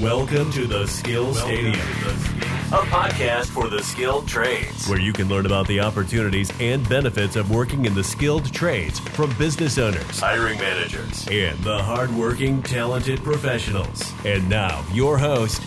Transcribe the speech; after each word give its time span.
Welcome 0.00 0.50
to 0.50 0.66
the 0.66 0.88
Skill 0.88 1.32
Stadium, 1.34 1.74
a 1.74 2.82
podcast 2.90 3.46
for 3.46 3.68
the 3.68 3.80
skilled 3.80 4.26
trades, 4.26 4.88
where 4.88 4.98
you 4.98 5.12
can 5.12 5.28
learn 5.28 5.46
about 5.46 5.68
the 5.68 5.78
opportunities 5.78 6.52
and 6.58 6.86
benefits 6.88 7.36
of 7.36 7.48
working 7.48 7.84
in 7.84 7.94
the 7.94 8.02
skilled 8.02 8.52
trades 8.52 8.98
from 8.98 9.32
business 9.38 9.78
owners, 9.78 10.18
hiring 10.18 10.58
managers, 10.58 11.28
and 11.30 11.56
the 11.62 11.80
hardworking, 11.80 12.60
talented 12.60 13.22
professionals. 13.22 14.12
And 14.24 14.48
now, 14.48 14.84
your 14.92 15.16
host, 15.16 15.62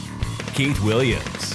Keith 0.54 0.84
Williams. 0.84 1.54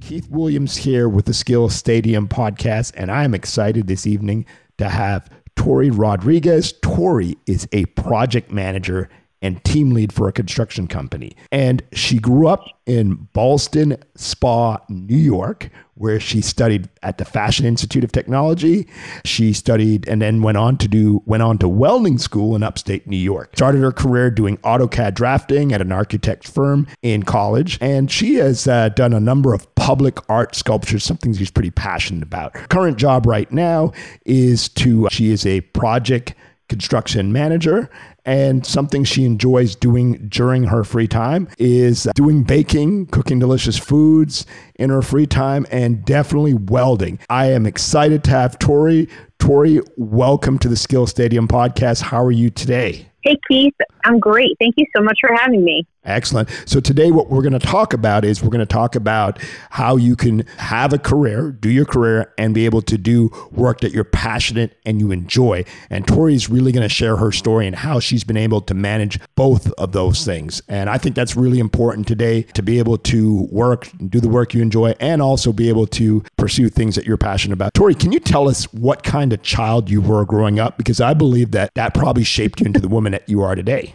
Keith 0.00 0.30
Williams 0.30 0.76
here 0.76 1.08
with 1.08 1.24
the 1.24 1.34
Skill 1.34 1.68
Stadium 1.68 2.28
podcast, 2.28 2.92
and 2.96 3.10
I'm 3.10 3.34
excited 3.34 3.88
this 3.88 4.06
evening 4.06 4.46
to 4.78 4.88
have 4.88 5.28
Tori 5.56 5.90
Rodriguez. 5.90 6.72
Tori 6.82 7.36
is 7.46 7.68
a 7.72 7.84
project 7.86 8.50
manager 8.50 9.08
and 9.44 9.62
team 9.62 9.90
lead 9.90 10.10
for 10.10 10.26
a 10.26 10.32
construction 10.32 10.88
company. 10.88 11.36
And 11.52 11.82
she 11.92 12.18
grew 12.18 12.48
up 12.48 12.64
in 12.86 13.28
Ballston 13.34 14.02
Spa, 14.16 14.78
New 14.88 15.16
York, 15.16 15.68
where 15.96 16.18
she 16.18 16.40
studied 16.40 16.88
at 17.02 17.18
the 17.18 17.26
Fashion 17.26 17.66
Institute 17.66 18.02
of 18.02 18.10
Technology. 18.10 18.88
She 19.24 19.52
studied 19.52 20.08
and 20.08 20.20
then 20.22 20.40
went 20.40 20.56
on 20.56 20.78
to 20.78 20.88
do 20.88 21.22
went 21.26 21.42
on 21.42 21.58
to 21.58 21.68
welding 21.68 22.16
school 22.16 22.56
in 22.56 22.62
upstate 22.62 23.06
New 23.06 23.18
York. 23.18 23.50
Started 23.54 23.82
her 23.82 23.92
career 23.92 24.30
doing 24.30 24.56
AutoCAD 24.58 25.14
drafting 25.14 25.72
at 25.72 25.82
an 25.82 25.92
architect 25.92 26.48
firm 26.48 26.86
in 27.02 27.22
college, 27.22 27.78
and 27.82 28.10
she 28.10 28.36
has 28.36 28.66
uh, 28.66 28.88
done 28.88 29.12
a 29.12 29.20
number 29.20 29.52
of 29.52 29.72
public 29.74 30.18
art 30.30 30.54
sculptures, 30.54 31.04
something 31.04 31.34
she's 31.34 31.50
pretty 31.50 31.70
passionate 31.70 32.22
about. 32.22 32.54
Current 32.70 32.96
job 32.96 33.26
right 33.26 33.52
now 33.52 33.92
is 34.24 34.70
to 34.70 35.08
she 35.10 35.30
is 35.30 35.44
a 35.44 35.60
project 35.60 36.34
construction 36.68 37.32
manager 37.32 37.90
and 38.24 38.64
something 38.64 39.04
she 39.04 39.24
enjoys 39.24 39.76
doing 39.76 40.28
during 40.28 40.64
her 40.64 40.84
free 40.84 41.06
time 41.06 41.48
is 41.58 42.08
doing 42.14 42.42
baking, 42.42 43.06
cooking 43.06 43.38
delicious 43.38 43.78
foods 43.78 44.46
in 44.76 44.90
her 44.90 45.02
free 45.02 45.26
time, 45.26 45.66
and 45.70 46.04
definitely 46.04 46.54
welding. 46.54 47.18
I 47.28 47.46
am 47.46 47.66
excited 47.66 48.24
to 48.24 48.30
have 48.30 48.58
Tori. 48.58 49.08
Tori, 49.38 49.80
welcome 49.96 50.58
to 50.60 50.68
the 50.68 50.76
Skill 50.76 51.06
Stadium 51.06 51.46
podcast. 51.46 52.02
How 52.02 52.24
are 52.24 52.32
you 52.32 52.50
today? 52.50 53.08
Hey, 53.22 53.36
Keith. 53.48 53.74
I'm 54.04 54.18
great. 54.18 54.56
Thank 54.58 54.74
you 54.76 54.86
so 54.96 55.02
much 55.02 55.18
for 55.20 55.34
having 55.34 55.64
me. 55.64 55.86
Excellent. 56.04 56.50
So, 56.66 56.80
today, 56.80 57.10
what 57.10 57.30
we're 57.30 57.40
going 57.40 57.54
to 57.54 57.58
talk 57.58 57.94
about 57.94 58.24
is 58.24 58.42
we're 58.42 58.50
going 58.50 58.58
to 58.60 58.66
talk 58.66 58.94
about 58.94 59.38
how 59.70 59.96
you 59.96 60.16
can 60.16 60.46
have 60.58 60.92
a 60.92 60.98
career, 60.98 61.50
do 61.50 61.70
your 61.70 61.86
career, 61.86 62.32
and 62.36 62.54
be 62.54 62.66
able 62.66 62.82
to 62.82 62.98
do 62.98 63.30
work 63.52 63.80
that 63.80 63.92
you're 63.92 64.04
passionate 64.04 64.76
and 64.84 65.00
you 65.00 65.12
enjoy. 65.12 65.64
And 65.88 66.06
Tori 66.06 66.34
is 66.34 66.50
really 66.50 66.72
going 66.72 66.82
to 66.82 66.94
share 66.94 67.16
her 67.16 67.32
story 67.32 67.66
and 67.66 67.74
how 67.74 68.00
she's 68.00 68.22
been 68.22 68.36
able 68.36 68.60
to 68.62 68.74
manage 68.74 69.18
both 69.34 69.72
of 69.72 69.92
those 69.92 70.26
things. 70.26 70.60
And 70.68 70.90
I 70.90 70.98
think 70.98 71.16
that's 71.16 71.36
really 71.36 71.58
important 71.58 72.06
today 72.06 72.42
to 72.42 72.62
be 72.62 72.78
able 72.78 72.98
to 72.98 73.48
work, 73.50 73.88
do 74.08 74.20
the 74.20 74.28
work 74.28 74.52
you 74.52 74.60
enjoy, 74.60 74.94
and 75.00 75.22
also 75.22 75.52
be 75.54 75.70
able 75.70 75.86
to 75.86 76.22
pursue 76.36 76.68
things 76.68 76.96
that 76.96 77.06
you're 77.06 77.16
passionate 77.16 77.54
about. 77.54 77.72
Tori, 77.72 77.94
can 77.94 78.12
you 78.12 78.20
tell 78.20 78.48
us 78.48 78.64
what 78.74 79.04
kind 79.04 79.32
of 79.32 79.42
child 79.42 79.88
you 79.88 80.02
were 80.02 80.26
growing 80.26 80.60
up? 80.60 80.76
Because 80.76 81.00
I 81.00 81.14
believe 81.14 81.52
that 81.52 81.70
that 81.74 81.94
probably 81.94 82.24
shaped 82.24 82.60
you 82.60 82.66
into 82.66 82.80
the 82.80 82.88
woman 82.88 83.12
that 83.12 83.26
you 83.26 83.40
are 83.40 83.54
today. 83.54 83.94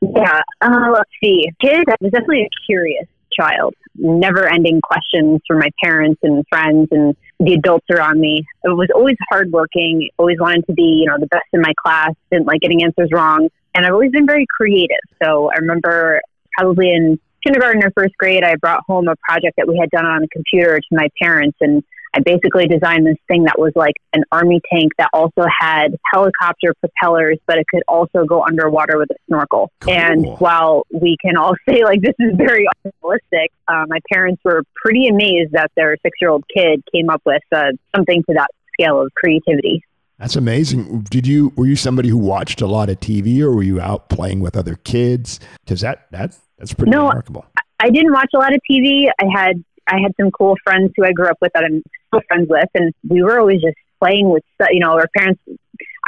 Yeah, 0.00 0.40
uh, 0.60 0.90
let's 0.92 1.10
see. 1.22 1.50
Kid, 1.60 1.88
I 1.88 1.96
was 2.00 2.12
definitely 2.12 2.42
a 2.42 2.66
curious 2.66 3.06
child. 3.32 3.74
Never 3.96 4.46
ending 4.46 4.80
questions 4.80 5.40
from 5.46 5.58
my 5.58 5.70
parents 5.82 6.20
and 6.22 6.44
friends 6.48 6.88
and 6.90 7.16
the 7.40 7.54
adults 7.54 7.86
around 7.90 8.20
me. 8.20 8.46
It 8.64 8.68
was 8.68 8.88
always 8.94 9.16
hardworking, 9.30 10.10
always 10.18 10.38
wanted 10.38 10.66
to 10.66 10.74
be, 10.74 11.02
you 11.02 11.06
know, 11.06 11.16
the 11.18 11.26
best 11.26 11.46
in 11.52 11.60
my 11.60 11.72
class, 11.82 12.12
didn't 12.30 12.46
like 12.46 12.60
getting 12.60 12.82
answers 12.84 13.10
wrong. 13.12 13.48
And 13.74 13.84
I've 13.84 13.92
always 13.92 14.10
been 14.12 14.26
very 14.26 14.46
creative. 14.56 14.96
So 15.22 15.50
I 15.50 15.56
remember 15.58 16.20
probably 16.56 16.90
in 16.90 17.18
kindergarten 17.44 17.82
or 17.84 17.90
first 17.90 18.14
grade, 18.18 18.42
I 18.42 18.56
brought 18.56 18.82
home 18.86 19.08
a 19.08 19.16
project 19.28 19.56
that 19.56 19.68
we 19.68 19.78
had 19.78 19.90
done 19.90 20.06
on 20.06 20.24
a 20.24 20.28
computer 20.28 20.78
to 20.78 20.86
my 20.92 21.08
parents 21.20 21.58
and 21.60 21.82
I 22.16 22.20
basically 22.20 22.66
designed 22.66 23.06
this 23.06 23.18
thing 23.28 23.44
that 23.44 23.58
was 23.58 23.72
like 23.76 23.96
an 24.14 24.24
army 24.32 24.62
tank 24.72 24.92
that 24.96 25.10
also 25.12 25.44
had 25.60 25.98
helicopter 26.10 26.74
propellers, 26.80 27.38
but 27.46 27.58
it 27.58 27.66
could 27.68 27.82
also 27.86 28.24
go 28.24 28.42
underwater 28.42 28.96
with 28.96 29.10
a 29.10 29.16
snorkel. 29.26 29.70
Cool. 29.80 29.92
And 29.92 30.24
while 30.38 30.86
we 30.90 31.18
can 31.20 31.36
all 31.36 31.54
say 31.68 31.84
like 31.84 32.00
this 32.00 32.14
is 32.18 32.34
very 32.36 32.66
unrealistic, 32.84 33.52
uh, 33.68 33.84
my 33.86 33.98
parents 34.10 34.40
were 34.44 34.62
pretty 34.74 35.08
amazed 35.08 35.52
that 35.52 35.70
their 35.76 35.94
six 36.02 36.16
year 36.18 36.30
old 36.30 36.44
kid 36.54 36.82
came 36.90 37.10
up 37.10 37.20
with 37.26 37.42
uh, 37.54 37.72
something 37.94 38.22
to 38.30 38.34
that 38.34 38.48
scale 38.72 38.98
of 38.98 39.12
creativity. 39.14 39.82
That's 40.18 40.36
amazing. 40.36 41.02
Did 41.10 41.26
you 41.26 41.52
were 41.56 41.66
you 41.66 41.76
somebody 41.76 42.08
who 42.08 42.16
watched 42.16 42.62
a 42.62 42.66
lot 42.66 42.88
of 42.88 42.98
TV, 42.98 43.40
or 43.40 43.52
were 43.52 43.62
you 43.62 43.78
out 43.78 44.08
playing 44.08 44.40
with 44.40 44.56
other 44.56 44.76
kids? 44.76 45.38
Because 45.62 45.82
that 45.82 46.06
that 46.12 46.34
that's 46.56 46.72
pretty 46.72 46.92
no, 46.92 47.08
remarkable. 47.08 47.44
I 47.78 47.90
didn't 47.90 48.12
watch 48.12 48.30
a 48.34 48.38
lot 48.38 48.54
of 48.54 48.60
TV. 48.70 49.10
I 49.20 49.26
had 49.30 49.62
I 49.88 50.00
had 50.00 50.12
some 50.20 50.30
cool 50.30 50.56
friends 50.64 50.92
who 50.96 51.04
I 51.04 51.12
grew 51.12 51.28
up 51.28 51.38
with 51.40 51.52
that 51.54 51.64
I'm 51.64 51.82
still 52.08 52.22
friends 52.28 52.48
with, 52.48 52.68
and 52.74 52.92
we 53.08 53.22
were 53.22 53.38
always 53.38 53.60
just 53.60 53.76
playing 54.00 54.28
with, 54.28 54.42
you 54.70 54.80
know, 54.80 54.92
our 54.92 55.08
parents. 55.16 55.40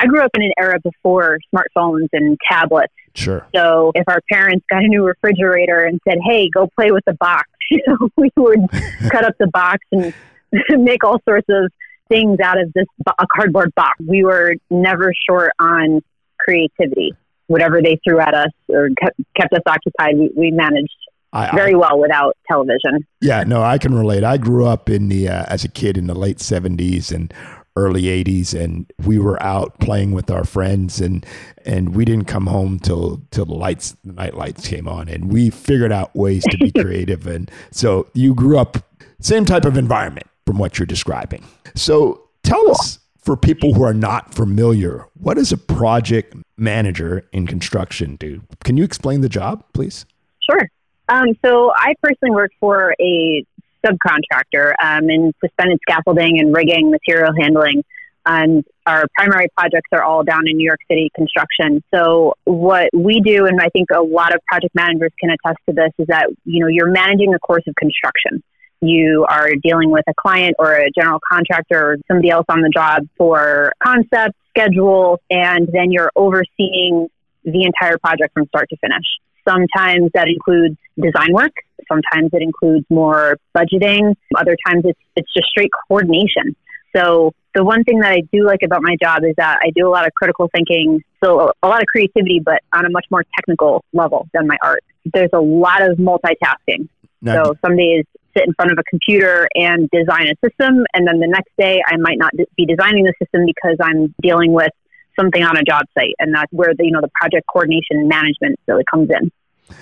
I 0.01 0.07
grew 0.07 0.21
up 0.21 0.31
in 0.35 0.43
an 0.43 0.53
era 0.59 0.79
before 0.83 1.39
smartphones 1.55 2.09
and 2.13 2.39
tablets. 2.49 2.93
Sure. 3.15 3.47
So 3.55 3.91
if 3.95 4.05
our 4.07 4.21
parents 4.31 4.65
got 4.71 4.85
a 4.85 4.89
new 4.89 5.05
refrigerator 5.05 5.85
and 5.85 6.01
said, 6.09 6.19
"Hey, 6.25 6.49
go 6.51 6.69
play 6.77 6.93
with 6.93 7.05
the 7.05 7.15
box," 7.15 7.49
you 7.71 7.83
know, 7.87 8.09
we 8.17 8.31
would 8.37 8.61
cut 9.11 9.25
up 9.25 9.35
the 9.39 9.49
box 9.49 9.85
and 9.93 10.15
make 10.71 11.05
all 11.05 11.21
sorts 11.29 11.47
of 11.49 11.71
things 12.09 12.39
out 12.41 12.61
of 12.61 12.73
this 12.73 12.87
a 13.19 13.27
cardboard 13.35 13.75
box. 13.75 13.99
We 14.07 14.25
were 14.25 14.55
never 14.71 15.13
short 15.29 15.53
on 15.59 16.01
creativity. 16.39 17.13
Whatever 17.49 17.81
they 17.83 17.99
threw 18.07 18.21
at 18.21 18.35
us 18.35 18.51
or 18.69 18.91
kept, 19.01 19.53
us 19.55 19.63
occupied, 19.67 20.19
we, 20.19 20.31
we 20.37 20.51
managed 20.51 20.95
I, 21.33 21.55
very 21.55 21.75
well 21.75 21.99
without 21.99 22.37
television. 22.49 23.07
Yeah, 23.21 23.45
no, 23.45 23.63
I 23.63 23.79
can 23.79 23.95
relate. 23.95 24.25
I 24.25 24.39
grew 24.39 24.67
up 24.67 24.89
in 24.89 25.09
the 25.09 25.29
uh, 25.29 25.45
as 25.49 25.65
a 25.65 25.69
kid 25.69 25.99
in 25.99 26.07
the 26.07 26.15
late 26.15 26.41
seventies 26.41 27.13
and 27.13 27.33
early 27.79 28.03
80s 28.03 28.61
and 28.61 28.93
we 29.05 29.19
were 29.19 29.41
out 29.41 29.79
playing 29.79 30.11
with 30.11 30.33
our 30.33 30.45
friends 30.45 31.01
and 31.01 31.25
and 31.65 31.95
we 31.95 32.05
didn't 32.05 32.25
come 32.25 32.49
home 32.49 32.81
till 32.81 33.23
till 33.31 33.45
the 33.45 33.55
lights 33.55 33.93
the 34.05 34.13
night 34.13 34.35
lights 34.35 34.67
came 34.67 34.89
on 34.89 35.09
and 35.09 35.33
we 35.33 35.49
figured 35.49 35.93
out 35.93 36.15
ways 36.17 36.43
to 36.51 36.59
be 36.59 36.73
creative 36.83 37.27
and 37.29 37.51
so 37.71 38.09
you 38.15 38.35
grew 38.35 38.59
up 38.59 38.79
same 39.21 39.45
type 39.45 39.65
of 39.65 39.77
environment 39.77 40.27
from 40.45 40.59
what 40.59 40.77
you're 40.77 40.87
describing 40.87 41.45
so 41.77 42.21
tell 42.43 42.69
us 42.73 42.99
for 43.17 43.37
people 43.37 43.73
who 43.75 43.85
are 43.85 43.95
not 43.95 44.35
familiar 44.35 45.07
what 45.15 45.35
does 45.35 45.53
a 45.53 45.59
project 45.59 46.35
manager 46.57 47.29
in 47.33 47.47
construction 47.47 48.17
do 48.17 48.43
can 48.65 48.77
you 48.77 48.83
explain 48.83 49.21
the 49.21 49.29
job 49.29 49.63
please 49.73 50.05
sure 50.51 50.69
um, 51.09 51.29
so 51.45 51.73
I 51.75 51.95
personally 52.03 52.35
work 52.35 52.51
for 52.61 52.95
a 53.01 53.45
subcontractor 53.85 54.73
um, 54.83 55.09
in 55.11 55.33
suspended 55.41 55.79
scaffolding 55.89 56.41
and 56.41 56.55
rigging, 56.55 56.91
material 56.91 57.33
handling. 57.39 57.85
And 58.27 58.65
our 58.85 59.05
primary 59.17 59.49
projects 59.57 59.89
are 59.93 60.03
all 60.03 60.23
down 60.23 60.49
in 60.49 60.57
New 60.57 60.65
York 60.65 60.81
City 60.87 61.11
construction. 61.15 61.83
So 61.95 62.35
what 62.45 62.91
we 62.93 63.21
do, 63.21 63.47
and 63.47 63.59
I 63.61 63.69
think 63.69 63.89
a 63.91 64.03
lot 64.03 64.35
of 64.35 64.43
project 64.47 64.75
managers 64.75 65.13
can 65.19 65.31
attest 65.31 65.59
to 65.67 65.75
this, 65.75 65.93
is 65.99 66.09
that 66.09 66.27
you 66.45 66.61
know 66.61 66.67
you're 66.67 66.91
managing 66.91 67.33
a 67.33 67.39
course 67.39 67.65
of 67.67 67.75
construction. 67.77 68.43
You 68.81 69.27
are 69.29 69.53
dealing 69.63 69.91
with 69.91 70.05
a 70.09 70.15
client 70.15 70.57
or 70.59 70.75
a 70.75 70.91
general 70.91 71.21
contractor 71.31 71.93
or 71.93 71.97
somebody 72.07 72.29
else 72.29 72.45
on 72.49 72.61
the 72.61 72.69
job 72.69 73.09
for 73.17 73.73
concept, 73.83 74.35
schedule, 74.51 75.21
and 75.31 75.69
then 75.73 75.91
you're 75.91 76.13
overseeing 76.15 77.09
the 77.45 77.65
entire 77.65 77.99
project 77.99 78.35
from 78.35 78.47
start 78.49 78.69
to 78.71 78.77
finish. 78.77 79.07
Sometimes 79.49 80.11
that 80.13 80.29
includes 80.29 80.77
design 81.01 81.33
work. 81.33 81.53
Sometimes 81.89 82.31
it 82.33 82.43
includes 82.43 82.85
more 82.91 83.39
budgeting. 83.57 84.15
Other 84.37 84.57
times 84.67 84.85
it's, 84.85 84.99
it's 85.17 85.33
just 85.33 85.49
straight 85.49 85.71
coordination. 85.89 86.57
So 86.95 87.33
the 87.55 87.65
one 87.65 87.85
thing 87.85 88.01
that 88.01 88.13
I 88.13 88.23
do 88.33 88.47
like 88.47 88.61
about 88.65 88.83
my 88.83 88.97
job 89.01 89.25
is 89.25 89.35
that 89.37 89.59
I 89.63 89.71
do 89.75 89.87
a 89.87 89.91
lot 89.91 90.07
of 90.07 90.15
critical 90.15 90.49
thinking, 90.55 91.03
so 91.23 91.51
a 91.63 91.69
lot 91.69 91.81
of 91.81 91.87
creativity, 91.87 92.41
but 92.45 92.63
on 92.73 92.87
a 92.87 92.91
much 92.91 93.07
more 93.11 93.25
technical 93.37 93.85
level 93.93 94.29
than 94.33 94.47
my 94.47 94.57
art. 94.63 94.85
There's 95.05 95.31
a 95.33 95.41
lot 95.41 95.83
of 95.83 95.99
multitasking. 95.99 96.89
Now, 97.21 97.45
so 97.45 97.55
some 97.65 97.77
days 97.77 98.05
sit 98.37 98.47
in 98.47 98.55
front 98.55 98.71
of 98.71 98.79
a 98.79 98.85
computer 98.89 99.49
and 99.55 99.89
design 99.91 100.29
a 100.29 100.49
system, 100.49 100.85
and 100.95 101.07
then 101.07 101.19
the 101.19 101.27
next 101.27 101.51
day 101.59 101.83
I 101.87 101.97
might 101.97 102.19
not 102.19 102.33
be 102.57 102.65
designing 102.67 103.05
the 103.05 103.15
system 103.21 103.45
because 103.45 103.77
I'm 103.81 104.15
dealing 104.23 104.53
with 104.53 104.71
something 105.19 105.43
on 105.43 105.57
a 105.57 105.63
job 105.63 105.87
site, 105.99 106.15
and 106.19 106.35
that's 106.35 106.53
where 106.53 106.75
the 106.77 106.85
you 106.85 106.93
know 106.93 107.01
the 107.01 107.11
project 107.21 107.47
coordination 107.47 108.09
management 108.09 108.61
really 108.67 108.85
comes 108.91 109.11
in. 109.11 109.31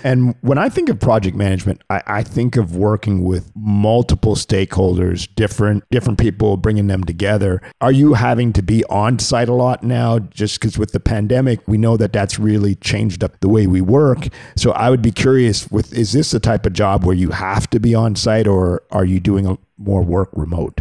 And 0.04 0.34
when 0.40 0.58
I 0.58 0.68
think 0.68 0.88
of 0.88 1.00
project 1.00 1.36
management, 1.36 1.82
I, 1.90 2.02
I, 2.06 2.22
think 2.22 2.56
of 2.56 2.76
working 2.76 3.24
with 3.24 3.50
multiple 3.54 4.34
stakeholders, 4.34 5.28
different 5.34 5.84
different 5.90 6.18
people, 6.18 6.56
bringing 6.56 6.86
them 6.86 7.04
together. 7.04 7.62
Are 7.80 7.92
you 7.92 8.14
having 8.14 8.52
to 8.54 8.62
be 8.62 8.84
on 8.86 9.18
site 9.18 9.48
a 9.48 9.54
lot 9.54 9.82
now? 9.82 10.18
Just 10.18 10.60
because 10.60 10.78
with 10.78 10.92
the 10.92 11.00
pandemic, 11.00 11.60
we 11.66 11.78
know 11.78 11.96
that 11.96 12.12
that's 12.12 12.38
really 12.38 12.74
changed 12.76 13.22
up 13.24 13.40
the 13.40 13.48
way 13.48 13.66
we 13.66 13.80
work. 13.80 14.28
So 14.56 14.72
I 14.72 14.90
would 14.90 15.02
be 15.02 15.12
curious: 15.12 15.70
with 15.70 15.92
is 15.92 16.12
this 16.12 16.30
the 16.30 16.40
type 16.40 16.66
of 16.66 16.72
job 16.72 17.04
where 17.04 17.16
you 17.16 17.30
have 17.30 17.68
to 17.70 17.80
be 17.80 17.94
on 17.94 18.16
site, 18.16 18.46
or 18.46 18.82
are 18.90 19.04
you 19.04 19.20
doing 19.20 19.58
more 19.78 20.02
work 20.02 20.30
remote? 20.34 20.80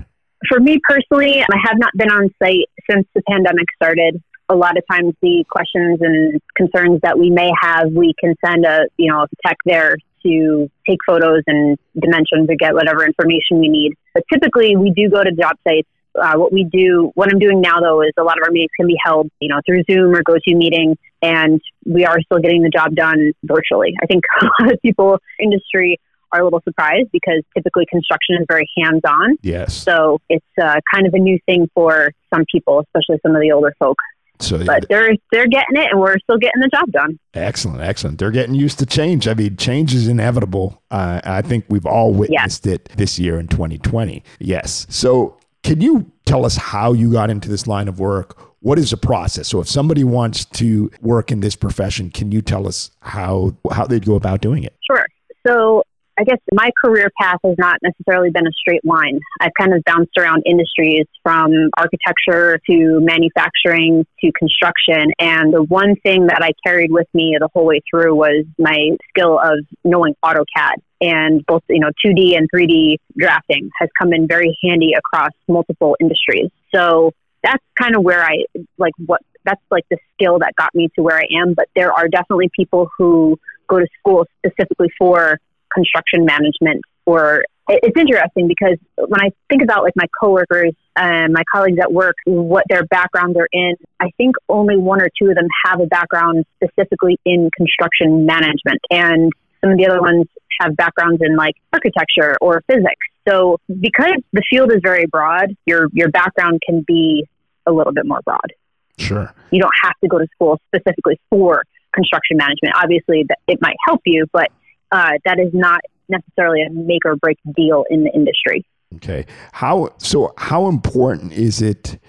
For 0.49 0.59
me 0.59 0.79
personally, 0.83 1.41
I 1.41 1.57
have 1.65 1.77
not 1.77 1.91
been 1.95 2.09
on 2.09 2.29
site 2.41 2.69
since 2.89 3.07
the 3.15 3.21
pandemic 3.29 3.65
started. 3.75 4.21
A 4.49 4.55
lot 4.55 4.77
of 4.77 4.83
times 4.89 5.13
the 5.21 5.43
questions 5.49 5.99
and 6.01 6.41
concerns 6.55 7.01
that 7.01 7.17
we 7.17 7.29
may 7.29 7.51
have, 7.61 7.91
we 7.91 8.13
can 8.19 8.35
send 8.45 8.65
a 8.65 8.87
you 8.97 9.11
know 9.11 9.23
a 9.23 9.27
tech 9.47 9.57
there 9.65 9.95
to 10.23 10.69
take 10.87 10.97
photos 11.07 11.43
and 11.47 11.77
dimensions 11.99 12.49
or 12.49 12.55
get 12.55 12.73
whatever 12.73 13.05
information 13.05 13.59
we 13.59 13.69
need. 13.69 13.93
But 14.13 14.23
typically, 14.31 14.75
we 14.75 14.91
do 14.91 15.09
go 15.09 15.23
to 15.23 15.31
job 15.31 15.55
sites. 15.67 15.87
Uh, 16.19 16.35
what 16.37 16.53
we 16.53 16.63
do, 16.63 17.11
what 17.15 17.29
I'm 17.31 17.39
doing 17.39 17.59
now 17.59 17.81
though, 17.81 18.01
is 18.01 18.11
a 18.17 18.23
lot 18.23 18.37
of 18.37 18.43
our 18.45 18.51
meetings 18.51 18.71
can 18.77 18.87
be 18.87 18.95
held, 19.03 19.29
you 19.39 19.49
know, 19.49 19.59
through 19.65 19.83
Zoom 19.89 20.15
or 20.15 20.23
GoToMeeting, 20.23 20.95
and 21.21 21.61
we 21.85 22.05
are 22.05 22.21
still 22.21 22.39
getting 22.39 22.63
the 22.63 22.69
job 22.69 22.95
done 22.95 23.33
virtually. 23.43 23.95
I 24.01 24.05
think 24.05 24.23
a 24.41 24.45
lot 24.63 24.73
of 24.73 24.81
people 24.81 25.19
industry 25.39 25.99
are 26.31 26.41
a 26.41 26.43
little 26.43 26.61
surprised 26.63 27.09
because 27.11 27.43
typically 27.55 27.85
construction 27.85 28.37
is 28.39 28.45
very 28.49 28.69
hands 28.77 29.01
on. 29.07 29.37
Yes. 29.41 29.73
So 29.73 30.19
it's 30.29 30.45
uh, 30.61 30.79
kind 30.91 31.05
of 31.07 31.13
a 31.13 31.19
new 31.19 31.37
thing 31.45 31.69
for 31.73 32.11
some 32.33 32.45
people, 32.51 32.79
especially 32.79 33.19
some 33.21 33.35
of 33.35 33.41
the 33.41 33.51
older 33.51 33.73
folk. 33.79 33.97
So, 34.39 34.63
but 34.65 34.85
they're 34.89 35.11
they're 35.31 35.47
getting 35.47 35.77
it, 35.77 35.91
and 35.91 35.99
we're 35.99 36.17
still 36.19 36.37
getting 36.37 36.61
the 36.61 36.69
job 36.69 36.91
done. 36.91 37.19
Excellent, 37.33 37.81
excellent. 37.81 38.19
They're 38.19 38.31
getting 38.31 38.55
used 38.55 38.79
to 38.79 38.85
change. 38.85 39.27
I 39.27 39.33
mean, 39.33 39.57
change 39.57 39.93
is 39.93 40.07
inevitable. 40.07 40.81
Uh, 40.91 41.21
I 41.23 41.41
think 41.41 41.65
we've 41.69 41.85
all 41.85 42.13
witnessed 42.13 42.67
it 42.67 42.89
this 42.97 43.17
year 43.17 43.39
in 43.39 43.47
2020. 43.47 44.23
Yes. 44.39 44.87
So, 44.89 45.37
can 45.63 45.81
you 45.81 46.11
tell 46.25 46.45
us 46.45 46.55
how 46.55 46.93
you 46.93 47.11
got 47.11 47.29
into 47.29 47.49
this 47.49 47.67
line 47.67 47.87
of 47.87 47.99
work? 47.99 48.37
What 48.59 48.79
is 48.79 48.91
the 48.91 48.97
process? 48.97 49.47
So, 49.47 49.59
if 49.61 49.69
somebody 49.69 50.03
wants 50.03 50.45
to 50.45 50.91
work 51.01 51.31
in 51.31 51.39
this 51.39 51.55
profession, 51.55 52.09
can 52.09 52.31
you 52.31 52.41
tell 52.41 52.67
us 52.67 52.91
how 52.99 53.55
how 53.71 53.85
they'd 53.85 54.05
go 54.05 54.15
about 54.15 54.41
doing 54.41 54.63
it? 54.63 54.75
Sure. 54.85 55.05
So, 55.47 55.83
I 56.17 56.23
guess 56.23 56.37
my 56.53 56.71
career 56.83 57.11
path 57.19 57.39
has 57.43 57.55
not 57.57 57.79
necessarily 57.83 58.29
been 58.29 58.47
a 58.47 58.51
straight 58.51 58.85
line. 58.85 59.19
I've 59.41 59.51
kind 59.59 59.73
of 59.73 59.83
bounced 59.83 60.17
around 60.17 60.43
industries 60.45 61.05
from 61.21 61.51
architecture 61.77 62.59
to 62.69 62.99
manufacturing 63.01 64.05
to 64.21 64.31
construction. 64.31 65.11
And 65.19 65.53
the 65.53 65.63
one 65.63 65.95
thing 65.97 66.27
that 66.27 66.41
I 66.41 66.51
carried 66.65 66.91
with 66.91 67.07
me 67.13 67.35
the 67.37 67.49
whole 67.53 67.65
way 67.65 67.81
through 67.89 68.15
was 68.15 68.45
my 68.57 68.91
skill 69.09 69.39
of 69.39 69.59
knowing 69.83 70.15
AutoCAD. 70.23 70.75
And 71.01 71.45
both, 71.45 71.63
you 71.69 71.81
know, 71.81 71.91
2D 72.05 72.37
and 72.37 72.49
3D 72.49 72.97
drafting 73.17 73.69
has 73.77 73.89
come 73.99 74.13
in 74.13 74.25
very 74.25 74.57
handy 74.63 74.93
across 74.97 75.31
multiple 75.49 75.97
industries. 75.99 76.49
So 76.73 77.11
that's 77.43 77.63
kind 77.77 77.95
of 77.95 78.03
where 78.03 78.23
I 78.23 78.45
like 78.77 78.93
what 79.05 79.21
that's 79.43 79.61
like 79.69 79.83
the 79.91 79.97
skill 80.13 80.39
that 80.39 80.55
got 80.55 80.73
me 80.73 80.89
to 80.95 81.03
where 81.03 81.17
I 81.17 81.27
am. 81.41 81.53
But 81.53 81.67
there 81.75 81.91
are 81.91 82.07
definitely 82.07 82.49
people 82.55 82.89
who 82.97 83.37
go 83.67 83.79
to 83.79 83.87
school 83.99 84.25
specifically 84.39 84.89
for 84.97 85.39
construction 85.75 86.25
management 86.25 86.81
or 87.05 87.43
it's 87.67 87.99
interesting 87.99 88.47
because 88.47 88.77
when 88.95 89.21
I 89.21 89.29
think 89.49 89.63
about 89.63 89.83
like 89.83 89.95
my 89.95 90.05
coworkers 90.21 90.73
and 90.95 91.33
my 91.33 91.43
colleagues 91.51 91.79
at 91.81 91.91
work, 91.91 92.15
what 92.25 92.63
their 92.69 92.85
backgrounds 92.85 93.37
are 93.37 93.47
in, 93.51 93.75
I 93.99 94.11
think 94.17 94.35
only 94.49 94.77
one 94.77 95.01
or 95.01 95.09
two 95.19 95.29
of 95.29 95.35
them 95.35 95.47
have 95.65 95.79
a 95.79 95.87
background 95.87 96.45
specifically 96.63 97.17
in 97.25 97.49
construction 97.55 98.25
management. 98.25 98.81
And 98.91 99.31
some 99.61 99.71
of 99.71 99.77
the 99.77 99.87
other 99.87 99.99
ones 99.99 100.25
have 100.61 100.75
backgrounds 100.75 101.21
in 101.25 101.35
like 101.35 101.55
architecture 101.73 102.35
or 102.39 102.63
physics. 102.67 103.07
So 103.27 103.59
because 103.79 104.13
the 104.31 104.43
field 104.47 104.71
is 104.71 104.79
very 104.83 105.07
broad, 105.07 105.55
your 105.65 105.87
your 105.91 106.09
background 106.09 106.61
can 106.63 106.83
be 106.85 107.27
a 107.65 107.71
little 107.71 107.93
bit 107.93 108.05
more 108.05 108.21
broad. 108.23 108.53
Sure. 108.99 109.33
You 109.51 109.59
don't 109.59 109.73
have 109.83 109.95
to 110.01 110.07
go 110.07 110.19
to 110.19 110.27
school 110.35 110.59
specifically 110.67 111.19
for 111.31 111.63
construction 111.93 112.37
management. 112.37 112.75
Obviously, 112.81 113.25
it 113.47 113.59
might 113.61 113.75
help 113.87 114.01
you, 114.05 114.27
but 114.31 114.51
uh, 114.91 115.11
that 115.25 115.39
is 115.39 115.53
not 115.53 115.81
necessarily 116.09 116.61
a 116.61 116.69
make 116.69 117.05
or 117.05 117.15
break 117.15 117.37
deal 117.55 117.85
in 117.89 118.03
the 118.03 118.11
industry. 118.13 118.65
Okay. 118.95 119.25
How 119.51 119.89
so 119.97 120.33
how 120.37 120.67
important 120.67 121.33
is 121.33 121.61
it 121.61 121.99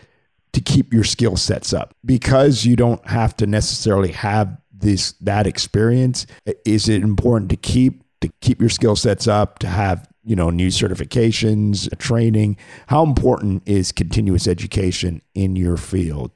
to 0.52 0.60
keep 0.60 0.92
your 0.92 1.04
skill 1.04 1.36
sets 1.36 1.72
up? 1.72 1.94
Because 2.04 2.64
you 2.64 2.76
don't 2.76 3.06
have 3.08 3.36
to 3.38 3.46
necessarily 3.46 4.12
have 4.12 4.56
this 4.72 5.12
that 5.20 5.46
experience, 5.46 6.26
is 6.64 6.88
it 6.88 7.02
important 7.02 7.50
to 7.50 7.56
keep 7.56 8.02
to 8.20 8.30
keep 8.40 8.60
your 8.60 8.70
skill 8.70 8.96
sets 8.96 9.26
up, 9.26 9.58
to 9.60 9.66
have, 9.66 10.08
you 10.24 10.36
know, 10.36 10.50
new 10.50 10.68
certifications, 10.68 11.88
training? 11.98 12.56
How 12.88 13.02
important 13.02 13.62
is 13.66 13.92
continuous 13.92 14.46
education 14.46 15.22
in 15.34 15.56
your 15.56 15.76
field 15.76 16.32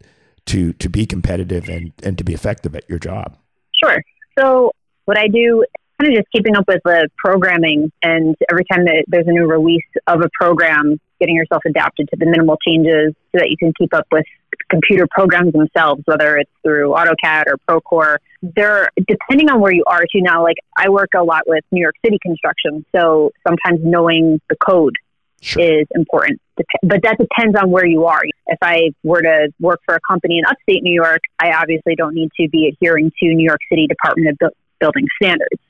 to 0.46 0.72
to 0.74 0.88
be 0.88 1.06
competitive 1.06 1.68
and 1.68 1.92
and 2.02 2.18
to 2.18 2.24
be 2.24 2.34
effective 2.34 2.74
at 2.74 2.88
your 2.88 2.98
job? 2.98 3.36
Sure. 3.82 4.02
So 4.38 4.72
what 5.04 5.18
I 5.18 5.28
do 5.28 5.64
kind 6.00 6.12
of 6.12 6.18
just 6.18 6.30
keeping 6.32 6.56
up 6.56 6.64
with 6.66 6.80
the 6.84 7.08
programming 7.16 7.92
and 8.02 8.34
every 8.50 8.64
time 8.72 8.84
that 8.84 9.04
there's 9.08 9.26
a 9.26 9.32
new 9.32 9.46
release 9.46 9.84
of 10.06 10.20
a 10.22 10.28
program, 10.40 10.98
getting 11.18 11.34
yourself 11.34 11.62
adapted 11.66 12.08
to 12.08 12.16
the 12.18 12.26
minimal 12.26 12.56
changes 12.66 13.14
so 13.32 13.38
that 13.38 13.50
you 13.50 13.56
can 13.58 13.72
keep 13.78 13.92
up 13.92 14.06
with 14.10 14.24
computer 14.70 15.06
programs 15.10 15.52
themselves, 15.52 16.02
whether 16.06 16.38
it's 16.38 16.50
through 16.62 16.90
AutoCAD 16.90 17.44
or 17.46 17.58
Procore. 17.68 18.16
They're 18.42 18.88
depending 19.06 19.50
on 19.50 19.60
where 19.60 19.72
you 19.72 19.84
are 19.86 20.00
too 20.00 20.22
now, 20.22 20.42
like 20.42 20.56
I 20.76 20.88
work 20.88 21.10
a 21.14 21.22
lot 21.22 21.42
with 21.46 21.64
New 21.70 21.80
York 21.80 21.96
City 22.04 22.18
construction, 22.22 22.84
so 22.94 23.32
sometimes 23.46 23.80
knowing 23.82 24.40
the 24.48 24.56
code 24.56 24.96
Sure. 25.42 25.62
is 25.62 25.86
important. 25.94 26.38
But 26.82 27.02
that 27.02 27.16
depends 27.18 27.56
on 27.58 27.70
where 27.70 27.86
you 27.86 28.04
are. 28.04 28.20
If 28.48 28.58
I 28.60 28.90
were 29.02 29.22
to 29.22 29.48
work 29.58 29.80
for 29.86 29.94
a 29.94 30.00
company 30.06 30.38
in 30.38 30.44
upstate 30.44 30.82
New 30.82 30.92
York, 30.92 31.20
I 31.38 31.52
obviously 31.52 31.94
don't 31.96 32.14
need 32.14 32.28
to 32.38 32.46
be 32.50 32.68
adhering 32.68 33.10
to 33.22 33.26
New 33.26 33.46
York 33.46 33.60
City 33.70 33.86
Department 33.86 34.36
of 34.42 34.52
Building 34.80 35.06
standards. 35.22 35.60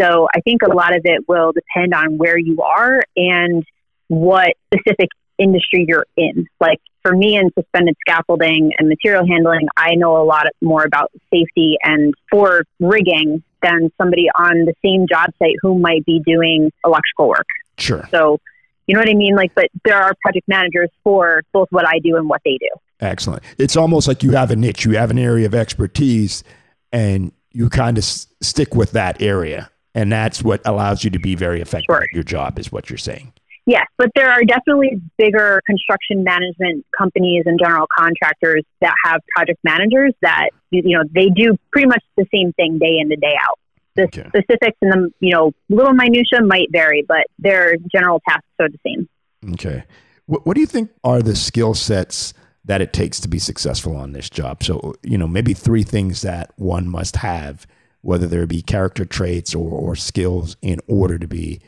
So 0.00 0.28
I 0.34 0.40
think 0.40 0.62
a 0.62 0.74
lot 0.74 0.94
of 0.94 1.02
it 1.04 1.28
will 1.28 1.52
depend 1.52 1.94
on 1.94 2.18
where 2.18 2.38
you 2.38 2.60
are 2.62 3.00
and 3.16 3.64
what 4.08 4.54
specific 4.72 5.08
industry 5.38 5.84
you're 5.88 6.06
in. 6.16 6.46
Like 6.60 6.80
for 7.02 7.14
me 7.14 7.36
in 7.36 7.50
suspended 7.58 7.96
scaffolding 8.06 8.72
and 8.78 8.88
material 8.88 9.26
handling, 9.26 9.68
I 9.76 9.94
know 9.94 10.20
a 10.20 10.24
lot 10.24 10.46
more 10.60 10.84
about 10.84 11.10
safety 11.32 11.76
and 11.82 12.14
for 12.30 12.64
rigging 12.80 13.42
than 13.62 13.90
somebody 13.98 14.28
on 14.38 14.64
the 14.64 14.74
same 14.84 15.06
job 15.08 15.30
site 15.38 15.56
who 15.62 15.78
might 15.78 16.04
be 16.04 16.20
doing 16.26 16.70
electrical 16.84 17.28
work. 17.28 17.46
Sure. 17.78 18.06
So 18.10 18.38
you 18.86 18.94
know 18.94 19.00
what 19.00 19.08
I 19.08 19.14
mean? 19.14 19.34
Like, 19.34 19.54
but 19.54 19.68
there 19.84 19.96
are 19.96 20.12
project 20.20 20.46
managers 20.46 20.90
for 21.02 21.42
both 21.52 21.68
what 21.70 21.88
I 21.88 22.00
do 22.00 22.16
and 22.16 22.28
what 22.28 22.42
they 22.44 22.58
do. 22.58 22.68
Excellent. 23.00 23.42
It's 23.58 23.76
almost 23.76 24.06
like 24.06 24.22
you 24.22 24.32
have 24.32 24.50
a 24.50 24.56
niche, 24.56 24.84
you 24.84 24.96
have 24.96 25.10
an 25.10 25.18
area 25.18 25.46
of 25.46 25.54
expertise, 25.54 26.44
and 26.92 27.32
you 27.50 27.70
kind 27.70 27.96
of 27.96 28.04
s- 28.04 28.26
stick 28.42 28.74
with 28.74 28.92
that 28.92 29.22
area 29.22 29.70
and 29.94 30.10
that's 30.10 30.42
what 30.42 30.60
allows 30.64 31.04
you 31.04 31.10
to 31.10 31.18
be 31.18 31.34
very 31.34 31.60
effective 31.60 31.86
sure. 31.94 32.02
at 32.02 32.12
your 32.12 32.24
job 32.24 32.58
is 32.58 32.72
what 32.72 32.90
you're 32.90 32.98
saying. 32.98 33.32
Yes 33.66 33.86
but 33.96 34.10
there 34.14 34.30
are 34.30 34.44
definitely 34.44 35.00
bigger 35.16 35.60
construction 35.66 36.24
management 36.24 36.84
companies 36.96 37.44
and 37.46 37.58
general 37.58 37.86
contractors 37.96 38.62
that 38.80 38.94
have 39.04 39.20
project 39.34 39.58
managers 39.64 40.12
that 40.22 40.50
you 40.70 40.96
know 40.96 41.04
they 41.14 41.28
do 41.28 41.56
pretty 41.72 41.88
much 41.88 42.02
the 42.16 42.26
same 42.32 42.52
thing 42.52 42.78
day 42.78 42.98
in 43.00 43.08
to 43.08 43.16
day 43.16 43.34
out. 43.40 43.58
The 43.96 44.04
okay. 44.04 44.28
specifics 44.28 44.76
and 44.82 44.92
the 44.92 45.10
you 45.20 45.32
know 45.32 45.52
little 45.68 45.94
minutia 45.94 46.42
might 46.42 46.68
vary 46.70 47.04
but 47.06 47.26
their 47.38 47.76
general 47.92 48.20
tasks 48.28 48.46
are 48.60 48.68
the 48.68 48.78
same. 48.86 49.08
Okay. 49.52 49.84
What, 50.26 50.46
what 50.46 50.54
do 50.54 50.60
you 50.60 50.66
think 50.66 50.90
are 51.02 51.22
the 51.22 51.36
skill 51.36 51.74
sets 51.74 52.32
that 52.64 52.80
it 52.80 52.94
takes 52.94 53.20
to 53.20 53.28
be 53.28 53.38
successful 53.38 53.94
on 53.94 54.12
this 54.12 54.28
job? 54.28 54.62
So 54.62 54.94
you 55.02 55.16
know 55.16 55.28
maybe 55.28 55.54
three 55.54 55.84
things 55.84 56.22
that 56.22 56.52
one 56.56 56.88
must 56.88 57.16
have 57.16 57.66
whether 58.04 58.26
there 58.26 58.46
be 58.46 58.62
character 58.62 59.04
traits 59.04 59.54
or, 59.54 59.70
or 59.70 59.96
skills 59.96 60.56
in 60.62 60.80
order 60.86 61.18
to 61.18 61.26
be, 61.26 61.60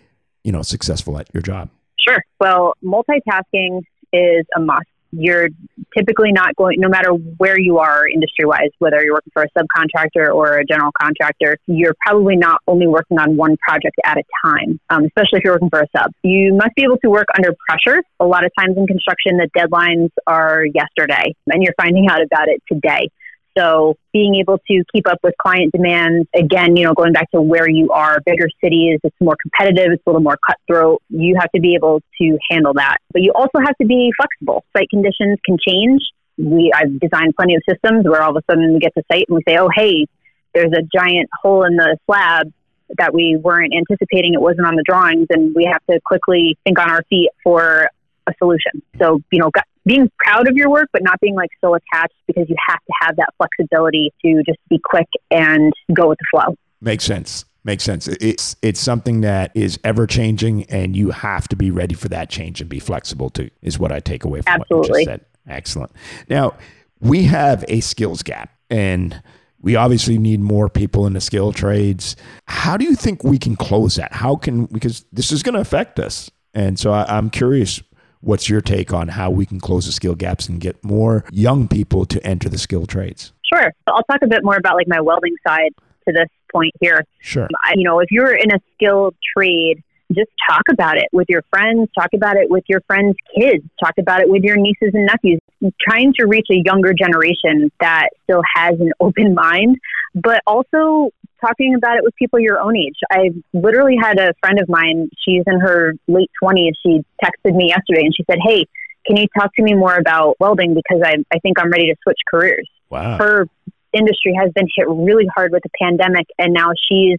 you 0.44 0.52
know, 0.52 0.62
successful 0.62 1.18
at 1.18 1.28
your 1.32 1.42
job? 1.42 1.70
Sure. 1.98 2.22
Well, 2.38 2.74
multitasking 2.84 3.82
is 4.12 4.46
a 4.54 4.60
must. 4.60 4.86
You're 5.12 5.48
typically 5.96 6.30
not 6.32 6.54
going, 6.56 6.78
no 6.78 6.88
matter 6.88 7.10
where 7.10 7.58
you 7.58 7.78
are 7.78 8.06
industry 8.06 8.44
wise, 8.44 8.70
whether 8.80 9.02
you're 9.02 9.14
working 9.14 9.30
for 9.32 9.44
a 9.44 9.48
subcontractor 9.56 10.34
or 10.34 10.58
a 10.58 10.64
general 10.64 10.90
contractor, 11.00 11.56
you're 11.66 11.94
probably 12.04 12.36
not 12.36 12.60
only 12.66 12.86
working 12.86 13.18
on 13.18 13.36
one 13.36 13.56
project 13.66 13.96
at 14.04 14.18
a 14.18 14.22
time, 14.44 14.78
um, 14.90 15.04
especially 15.04 15.38
if 15.38 15.44
you're 15.44 15.54
working 15.54 15.70
for 15.70 15.80
a 15.80 15.86
sub. 15.96 16.12
You 16.22 16.52
must 16.52 16.74
be 16.74 16.82
able 16.82 16.98
to 16.98 17.08
work 17.08 17.28
under 17.36 17.54
pressure. 17.66 18.02
A 18.20 18.26
lot 18.26 18.44
of 18.44 18.50
times 18.58 18.76
in 18.76 18.86
construction, 18.86 19.38
the 19.38 19.48
deadlines 19.56 20.10
are 20.26 20.66
yesterday, 20.66 21.34
and 21.46 21.62
you're 21.62 21.74
finding 21.80 22.08
out 22.08 22.20
about 22.20 22.48
it 22.48 22.62
today. 22.70 23.08
So 23.56 23.96
being 24.12 24.34
able 24.36 24.58
to 24.70 24.84
keep 24.92 25.08
up 25.08 25.18
with 25.22 25.34
client 25.40 25.72
demands, 25.72 26.28
again, 26.34 26.76
you 26.76 26.84
know, 26.84 26.94
going 26.94 27.12
back 27.12 27.30
to 27.30 27.40
where 27.40 27.68
you 27.68 27.90
are, 27.90 28.20
bigger 28.24 28.48
cities, 28.62 29.00
it's 29.02 29.16
more 29.20 29.36
competitive, 29.40 29.92
it's 29.92 30.02
a 30.06 30.10
little 30.10 30.22
more 30.22 30.38
cutthroat. 30.46 31.02
You 31.08 31.36
have 31.40 31.50
to 31.52 31.60
be 31.60 31.74
able 31.74 32.02
to 32.20 32.38
handle 32.50 32.74
that. 32.74 32.98
But 33.12 33.22
you 33.22 33.32
also 33.34 33.58
have 33.64 33.76
to 33.78 33.86
be 33.86 34.12
flexible. 34.16 34.64
Site 34.76 34.90
conditions 34.90 35.38
can 35.44 35.56
change. 35.66 36.02
We 36.38 36.70
I've 36.74 37.00
designed 37.00 37.34
plenty 37.34 37.54
of 37.54 37.62
systems 37.68 38.04
where 38.04 38.22
all 38.22 38.36
of 38.36 38.36
a 38.36 38.52
sudden 38.52 38.74
we 38.74 38.78
get 38.78 38.92
to 38.94 39.02
site 39.10 39.24
and 39.28 39.36
we 39.36 39.42
say, 39.48 39.56
Oh, 39.58 39.70
hey, 39.74 40.06
there's 40.54 40.72
a 40.72 40.82
giant 40.94 41.30
hole 41.42 41.64
in 41.64 41.76
the 41.76 41.96
slab 42.06 42.52
that 42.98 43.14
we 43.14 43.36
weren't 43.36 43.72
anticipating 43.74 44.34
it 44.34 44.40
wasn't 44.40 44.66
on 44.66 44.76
the 44.76 44.84
drawings 44.86 45.26
and 45.30 45.54
we 45.54 45.64
have 45.64 45.84
to 45.90 45.98
quickly 46.04 46.56
think 46.64 46.78
on 46.78 46.90
our 46.90 47.02
feet 47.08 47.30
for 47.42 47.88
a 48.26 48.32
solution. 48.38 48.82
So, 48.98 49.20
you 49.32 49.40
know, 49.40 49.50
being 49.86 50.10
proud 50.18 50.48
of 50.48 50.56
your 50.56 50.68
work, 50.68 50.88
but 50.92 51.02
not 51.02 51.18
being 51.20 51.34
like 51.34 51.50
so 51.60 51.74
attached 51.74 52.14
because 52.26 52.48
you 52.48 52.56
have 52.68 52.80
to 52.80 52.92
have 53.00 53.16
that 53.16 53.28
flexibility 53.38 54.12
to 54.22 54.42
just 54.44 54.58
be 54.68 54.80
quick 54.84 55.08
and 55.30 55.72
go 55.94 56.08
with 56.08 56.18
the 56.18 56.26
flow. 56.30 56.56
Makes 56.80 57.04
sense. 57.04 57.44
Makes 57.64 57.84
sense. 57.84 58.06
It's 58.06 58.54
it's 58.62 58.78
something 58.78 59.22
that 59.22 59.50
is 59.54 59.78
ever 59.82 60.06
changing, 60.06 60.64
and 60.64 60.94
you 60.94 61.10
have 61.10 61.48
to 61.48 61.56
be 61.56 61.72
ready 61.72 61.94
for 61.94 62.08
that 62.10 62.30
change 62.30 62.60
and 62.60 62.70
be 62.70 62.78
flexible 62.78 63.28
too. 63.30 63.50
Is 63.62 63.78
what 63.78 63.90
I 63.90 63.98
take 63.98 64.24
away 64.24 64.42
from 64.42 64.60
Absolutely. 64.60 64.88
what 64.88 64.98
you 64.98 65.04
just 65.06 65.10
said. 65.10 65.24
Excellent. 65.48 65.92
Now, 66.28 66.54
we 67.00 67.24
have 67.24 67.64
a 67.68 67.80
skills 67.80 68.22
gap 68.22 68.50
and 68.70 69.20
we 69.60 69.76
obviously 69.76 70.18
need 70.18 70.40
more 70.40 70.68
people 70.68 71.06
in 71.06 71.12
the 71.12 71.20
skill 71.20 71.52
trades. 71.52 72.16
How 72.46 72.76
do 72.76 72.84
you 72.84 72.94
think 72.94 73.24
we 73.24 73.38
can 73.38 73.56
close 73.56 73.96
that? 73.96 74.12
How 74.12 74.36
can, 74.36 74.66
because 74.66 75.04
this 75.12 75.32
is 75.32 75.42
going 75.42 75.54
to 75.54 75.60
affect 75.60 75.98
us. 75.98 76.30
And 76.54 76.78
so 76.78 76.92
I, 76.92 77.04
I'm 77.08 77.30
curious 77.30 77.82
what's 78.20 78.48
your 78.48 78.60
take 78.60 78.92
on 78.92 79.08
how 79.08 79.30
we 79.30 79.46
can 79.46 79.60
close 79.60 79.86
the 79.86 79.92
skill 79.92 80.14
gaps 80.14 80.48
and 80.48 80.60
get 80.60 80.82
more 80.84 81.24
young 81.30 81.68
people 81.68 82.04
to 82.06 82.24
enter 82.26 82.48
the 82.48 82.58
skill 82.58 82.86
trades? 82.86 83.32
Sure. 83.52 83.72
I'll 83.86 84.02
talk 84.04 84.20
a 84.22 84.26
bit 84.26 84.44
more 84.44 84.56
about 84.56 84.74
like 84.74 84.88
my 84.88 85.00
welding 85.00 85.36
side 85.46 85.72
to 86.06 86.12
this 86.12 86.28
point 86.52 86.72
here. 86.80 87.04
Sure. 87.20 87.48
I, 87.64 87.74
you 87.76 87.84
know, 87.84 88.00
if 88.00 88.10
you're 88.10 88.34
in 88.34 88.52
a 88.52 88.58
skilled 88.74 89.14
trade, 89.36 89.82
just 90.12 90.30
talk 90.48 90.62
about 90.70 90.96
it 90.96 91.08
with 91.12 91.26
your 91.28 91.42
friends, 91.50 91.88
talk 91.98 92.10
about 92.14 92.36
it 92.36 92.48
with 92.48 92.64
your 92.68 92.80
friends' 92.86 93.16
kids, 93.36 93.64
talk 93.82 93.94
about 93.98 94.20
it 94.20 94.28
with 94.28 94.42
your 94.42 94.56
nieces 94.56 94.90
and 94.94 95.06
nephews. 95.06 95.40
Trying 95.80 96.12
to 96.18 96.26
reach 96.26 96.46
a 96.50 96.62
younger 96.64 96.92
generation 96.92 97.70
that 97.80 98.10
still 98.24 98.42
has 98.54 98.78
an 98.80 98.92
open 99.00 99.34
mind, 99.46 99.78
but 100.14 100.40
also 100.46 101.10
talking 101.46 101.74
about 101.74 101.96
it 101.96 102.04
with 102.04 102.14
people 102.16 102.38
your 102.38 102.60
own 102.60 102.76
age. 102.76 102.96
I 103.10 103.30
literally 103.52 103.96
had 104.00 104.18
a 104.18 104.34
friend 104.40 104.58
of 104.58 104.68
mine, 104.68 105.08
she's 105.24 105.42
in 105.46 105.60
her 105.60 105.94
late 106.08 106.30
20s. 106.42 106.72
She 106.82 107.04
texted 107.22 107.54
me 107.54 107.68
yesterday 107.68 108.04
and 108.04 108.14
she 108.14 108.24
said, 108.28 108.38
Hey, 108.46 108.66
can 109.06 109.16
you 109.16 109.26
talk 109.38 109.54
to 109.54 109.62
me 109.62 109.74
more 109.74 109.96
about 109.96 110.36
welding 110.40 110.74
because 110.74 111.02
I, 111.04 111.16
I 111.32 111.38
think 111.38 111.60
I'm 111.60 111.70
ready 111.70 111.86
to 111.86 111.96
switch 112.02 112.18
careers. 112.30 112.68
Wow. 112.90 113.18
Her 113.18 113.46
industry 113.92 114.34
has 114.38 114.52
been 114.52 114.66
hit 114.74 114.86
really 114.88 115.26
hard 115.34 115.52
with 115.52 115.62
the 115.62 115.70
pandemic, 115.80 116.26
and 116.38 116.52
now 116.52 116.70
she's 116.88 117.18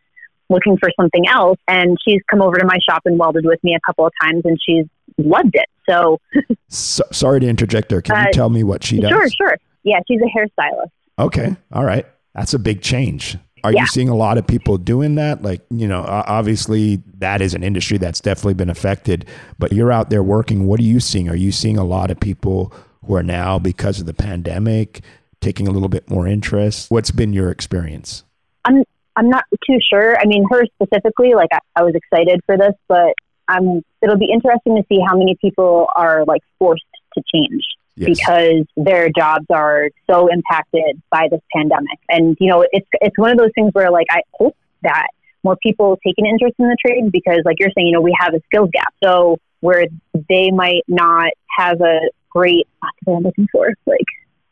looking 0.50 0.77
for 0.77 0.89
something 1.00 1.27
else. 1.27 1.60
And 1.67 1.98
she's 2.05 2.22
come 2.29 2.41
over 2.41 2.57
to 2.57 2.65
my 2.65 2.77
shop 2.88 3.03
and 3.05 3.17
welded 3.17 3.46
with 3.46 3.63
me 3.63 3.75
a 3.75 3.79
couple 3.86 4.05
of 4.05 4.13
times, 4.22 4.43
and 4.46 4.57
she's 4.63 4.86
loved 5.17 5.55
it. 5.55 5.67
So, 5.89 6.19
so 6.67 7.03
sorry 7.12 7.39
to 7.39 7.48
interject 7.48 7.89
there. 7.89 8.01
Can 8.01 8.15
uh, 8.15 8.24
you 8.27 8.34
tell 8.34 8.50
me 8.50 8.63
what 8.63 8.84
she 8.84 9.00
does? 9.00 9.10
Sure, 9.10 9.29
sure. 9.29 9.57
Yeah, 9.84 10.00
she's 10.07 10.19
a 10.22 10.38
hairstylist. 10.38 10.91
Okay, 11.19 11.55
all 11.72 11.86
right. 11.86 12.05
That's 12.36 12.53
a 12.53 12.60
big 12.60 12.81
change. 12.81 13.38
Are 13.67 13.74
yeah. 13.74 13.81
you 13.81 13.88
seeing 13.88 14.07
a 14.07 14.15
lot 14.15 14.38
of 14.38 14.47
people 14.47 14.77
doing 14.77 15.15
that? 15.15 15.41
Like, 15.41 15.59
you 15.69 15.89
know, 15.89 16.05
obviously 16.07 17.03
that 17.17 17.41
is 17.41 17.53
an 17.53 17.63
industry 17.63 17.97
that's 17.97 18.21
definitely 18.21 18.53
been 18.53 18.69
affected, 18.69 19.25
but 19.59 19.74
you're 19.74 19.91
out 19.91 20.09
there 20.09 20.24
working. 20.24 20.67
What 20.67 20.79
are 20.79 20.83
you 20.83 21.01
seeing? 21.01 21.27
Are 21.27 21.36
you 21.36 21.51
seeing 21.51 21.77
a 21.77 21.83
lot 21.83 22.09
of 22.09 22.17
people 22.17 22.71
who 23.05 23.15
are 23.15 23.24
now, 23.24 23.59
because 23.59 24.00
of 24.00 24.05
the 24.05 24.13
pandemic, 24.13 25.01
taking 25.41 25.67
a 25.67 25.71
little 25.71 25.89
bit 25.89 26.09
more 26.09 26.25
interest? 26.25 26.89
What's 26.89 27.12
been 27.12 27.33
your 27.33 27.51
experience? 27.51 28.24
I'm 28.63 28.86
I'm 29.17 29.29
not 29.29 29.43
too 29.69 29.79
sure. 29.89 30.17
I 30.17 30.24
mean, 30.25 30.45
her 30.50 30.63
specifically, 30.81 31.33
like 31.33 31.50
I, 31.51 31.59
I 31.75 31.83
was 31.83 31.93
excited 31.93 32.39
for 32.45 32.57
this, 32.57 32.74
but 32.88 33.15
I'm. 33.50 33.81
It'll 34.01 34.17
be 34.17 34.31
interesting 34.31 34.77
to 34.77 34.83
see 34.88 35.01
how 35.05 35.17
many 35.17 35.36
people 35.41 35.89
are 35.93 36.24
like 36.24 36.41
forced 36.57 36.86
to 37.15 37.24
change 37.36 37.65
yes. 37.98 38.18
because 38.18 38.66
their 38.75 39.10
jobs 39.10 39.46
are 39.50 39.89
so 40.10 40.27
impacted 40.27 41.01
by 41.10 41.27
this 41.30 41.42
pandemic. 41.54 42.00
And 42.10 42.38
you 42.39 42.50
know, 42.50 42.66
it's 42.72 42.88
it's 42.94 43.18
one 43.18 43.32
of 43.32 43.38
those 43.38 43.51
things 43.56 43.72
where 43.74 43.92
like 43.92 44.08
I 44.10 44.22
hope 44.34 44.56
that 44.84 45.08
more 45.44 45.58
people 45.58 45.98
take 46.06 46.16
an 46.18 46.25
interest 46.25 46.56
in 46.60 46.68
the 46.68 46.77
trade 46.86 47.12
because, 47.12 47.42
like 47.46 47.60
you're 47.60 47.72
saying, 47.75 47.88
you 47.88 47.94
know, 47.94 48.01
we 48.01 48.16
have 48.20 48.34
a 48.34 48.42
skills 48.46 48.70
gap. 48.72 48.94
So 49.04 49.38
where 49.60 49.86
they 50.30 50.51
might 50.51 50.84
not 50.88 51.32
have 51.58 51.82
a 51.82 52.00
great, 52.30 52.68
what 53.04 53.18
I'm 53.18 53.24
looking 53.24 53.48
for, 53.51 53.74
like 53.86 54.06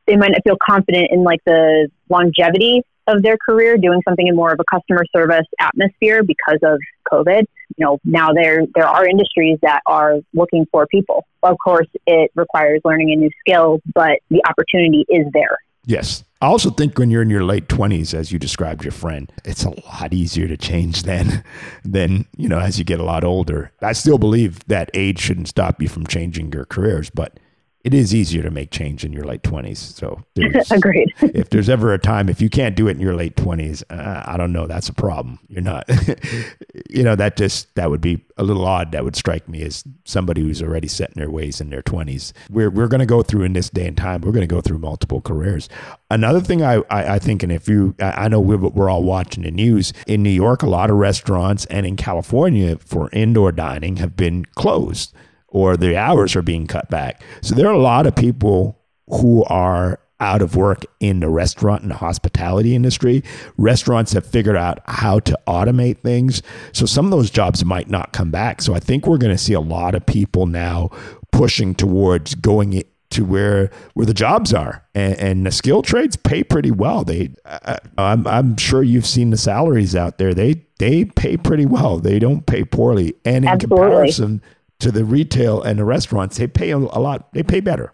they 0.07 0.15
might 0.15 0.31
not 0.31 0.41
feel 0.43 0.57
confident 0.61 1.09
in 1.11 1.23
like 1.23 1.43
the 1.45 1.89
longevity 2.09 2.83
of 3.07 3.21
their 3.23 3.37
career 3.37 3.77
doing 3.77 4.01
something 4.07 4.27
in 4.27 4.35
more 4.35 4.51
of 4.51 4.59
a 4.59 4.63
customer 4.63 5.03
service 5.15 5.45
atmosphere 5.59 6.23
because 6.23 6.59
of 6.63 6.79
COVID. 7.11 7.45
You 7.77 7.85
know, 7.85 7.99
now 8.03 8.33
there 8.33 8.63
there 8.73 8.87
are 8.87 9.07
industries 9.07 9.59
that 9.61 9.81
are 9.85 10.15
looking 10.33 10.65
for 10.71 10.87
people. 10.87 11.25
Of 11.43 11.57
course, 11.63 11.87
it 12.05 12.31
requires 12.35 12.81
learning 12.83 13.11
a 13.11 13.15
new 13.15 13.29
skill, 13.39 13.79
but 13.93 14.19
the 14.29 14.41
opportunity 14.47 15.05
is 15.09 15.25
there. 15.33 15.57
Yes. 15.85 16.23
I 16.41 16.47
also 16.47 16.69
think 16.69 16.97
when 16.97 17.09
you're 17.09 17.21
in 17.21 17.29
your 17.29 17.43
late 17.43 17.67
20s, 17.67 18.13
as 18.13 18.31
you 18.31 18.37
described 18.37 18.83
your 18.83 18.91
friend, 18.91 19.31
it's 19.45 19.63
a 19.63 19.69
lot 19.69 20.13
easier 20.13 20.47
to 20.47 20.57
change 20.57 21.03
then 21.03 21.43
than, 21.85 22.25
you 22.35 22.49
know, 22.49 22.59
as 22.59 22.77
you 22.77 22.85
get 22.85 22.99
a 22.99 23.03
lot 23.03 23.23
older. 23.23 23.71
I 23.81 23.93
still 23.93 24.17
believe 24.17 24.63
that 24.65 24.89
age 24.93 25.19
shouldn't 25.19 25.47
stop 25.47 25.81
you 25.81 25.87
from 25.87 26.05
changing 26.05 26.51
your 26.51 26.65
careers, 26.65 27.09
but 27.09 27.39
it 27.85 27.93
is 27.93 28.15
easier 28.15 28.41
to 28.41 28.49
make 28.49 28.71
change 28.71 29.05
in 29.05 29.13
your 29.13 29.25
late 29.25 29.43
20s. 29.43 29.77
So, 29.77 30.23
agreed. 30.75 31.13
if 31.21 31.51
there's 31.51 31.69
ever 31.69 31.93
a 31.93 31.99
time, 31.99 32.29
if 32.29 32.41
you 32.41 32.49
can't 32.49 32.75
do 32.75 32.87
it 32.87 32.91
in 32.91 32.99
your 32.99 33.15
late 33.15 33.35
20s, 33.35 33.83
uh, 33.91 34.23
I 34.25 34.37
don't 34.37 34.51
know, 34.51 34.65
that's 34.65 34.89
a 34.89 34.93
problem. 34.93 35.37
You're 35.49 35.61
not, 35.61 35.87
you 36.89 37.03
know, 37.03 37.15
that 37.15 37.37
just, 37.37 37.73
that 37.75 37.91
would 37.91 38.01
be 38.01 38.25
a 38.37 38.43
little 38.43 38.65
odd. 38.65 38.91
That 38.91 39.03
would 39.03 39.15
strike 39.15 39.47
me 39.47 39.61
as 39.61 39.83
somebody 40.03 40.41
who's 40.41 40.63
already 40.63 40.87
set 40.87 41.11
in 41.11 41.19
their 41.19 41.29
ways 41.29 41.61
in 41.61 41.69
their 41.69 41.83
20s. 41.83 42.33
We're, 42.49 42.71
we're 42.71 42.87
going 42.87 43.01
to 43.01 43.05
go 43.05 43.21
through 43.21 43.43
in 43.43 43.53
this 43.53 43.69
day 43.69 43.85
and 43.85 43.95
time, 43.95 44.21
we're 44.21 44.31
going 44.31 44.41
to 44.41 44.47
go 44.47 44.61
through 44.61 44.79
multiple 44.79 45.21
careers. 45.21 45.69
Another 46.09 46.41
thing 46.41 46.63
I, 46.63 46.77
I, 46.89 47.15
I 47.15 47.19
think, 47.19 47.43
and 47.43 47.51
if 47.51 47.69
you, 47.69 47.93
I 47.99 48.27
know 48.29 48.39
we're, 48.39 48.57
we're 48.57 48.89
all 48.89 49.03
watching 49.03 49.43
the 49.43 49.51
news 49.51 49.93
in 50.07 50.23
New 50.23 50.31
York, 50.31 50.63
a 50.63 50.69
lot 50.69 50.89
of 50.89 50.95
restaurants 50.95 51.65
and 51.65 51.85
in 51.85 51.97
California 51.97 52.77
for 52.79 53.11
indoor 53.11 53.51
dining 53.51 53.97
have 53.97 54.17
been 54.17 54.45
closed 54.55 55.13
or 55.55 55.77
the 55.77 55.95
hours 55.95 56.35
are 56.35 56.41
being 56.41 56.67
cut 56.67 56.89
back. 56.89 57.23
So 57.41 57.55
there 57.55 57.65
are 57.67 57.73
a 57.73 57.79
lot 57.79 58.05
of 58.05 58.13
people 58.13 58.77
who 59.07 59.45
are 59.45 60.01
out 60.19 60.41
of 60.41 60.57
work 60.57 60.83
in 60.99 61.21
the 61.21 61.29
restaurant 61.29 61.81
and 61.81 61.89
the 61.89 61.95
hospitality 61.95 62.75
industry. 62.75 63.23
Restaurants 63.55 64.11
have 64.11 64.25
figured 64.25 64.57
out 64.57 64.79
how 64.85 65.19
to 65.21 65.39
automate 65.47 65.99
things. 65.99 66.43
So 66.73 66.85
some 66.85 67.05
of 67.05 67.11
those 67.11 67.29
jobs 67.29 67.63
might 67.63 67.89
not 67.89 68.11
come 68.11 68.31
back. 68.31 68.61
So 68.61 68.73
I 68.73 68.81
think 68.81 69.07
we're 69.07 69.17
going 69.17 69.33
to 69.33 69.41
see 69.41 69.53
a 69.53 69.61
lot 69.61 69.95
of 69.95 70.05
people 70.05 70.45
now 70.45 70.89
pushing 71.31 71.73
towards 71.73 72.35
going 72.35 72.83
to 73.11 73.23
where 73.23 73.71
where 73.93 74.05
the 74.05 74.13
jobs 74.13 74.53
are 74.53 74.83
and, 74.93 75.15
and 75.19 75.45
the 75.45 75.51
skill 75.51 75.81
trades 75.81 76.17
pay 76.17 76.43
pretty 76.43 76.71
well 76.71 77.03
they 77.03 77.29
uh, 77.45 77.77
I'm, 77.97 78.25
I'm 78.25 78.57
sure 78.57 78.81
you've 78.81 79.05
seen 79.05 79.29
the 79.29 79.37
salaries 79.37 79.95
out 79.95 80.17
there 80.17 80.33
they 80.33 80.65
they 80.79 81.05
pay 81.05 81.37
pretty 81.37 81.65
well 81.65 81.99
they 81.99 82.19
don't 82.19 82.45
pay 82.45 82.63
poorly 82.63 83.13
and 83.23 83.45
in 83.45 83.51
Absolutely. 83.51 83.85
comparison 83.85 84.41
to 84.85 84.91
the 84.91 85.03
retail 85.03 85.63
and 85.63 85.79
the 85.79 85.83
restaurants, 85.83 86.37
they 86.37 86.45
pay 86.45 86.69
a, 86.69 86.77
lot. 86.77 87.33
They 87.33 87.41
pay 87.41 87.59
better. 87.59 87.91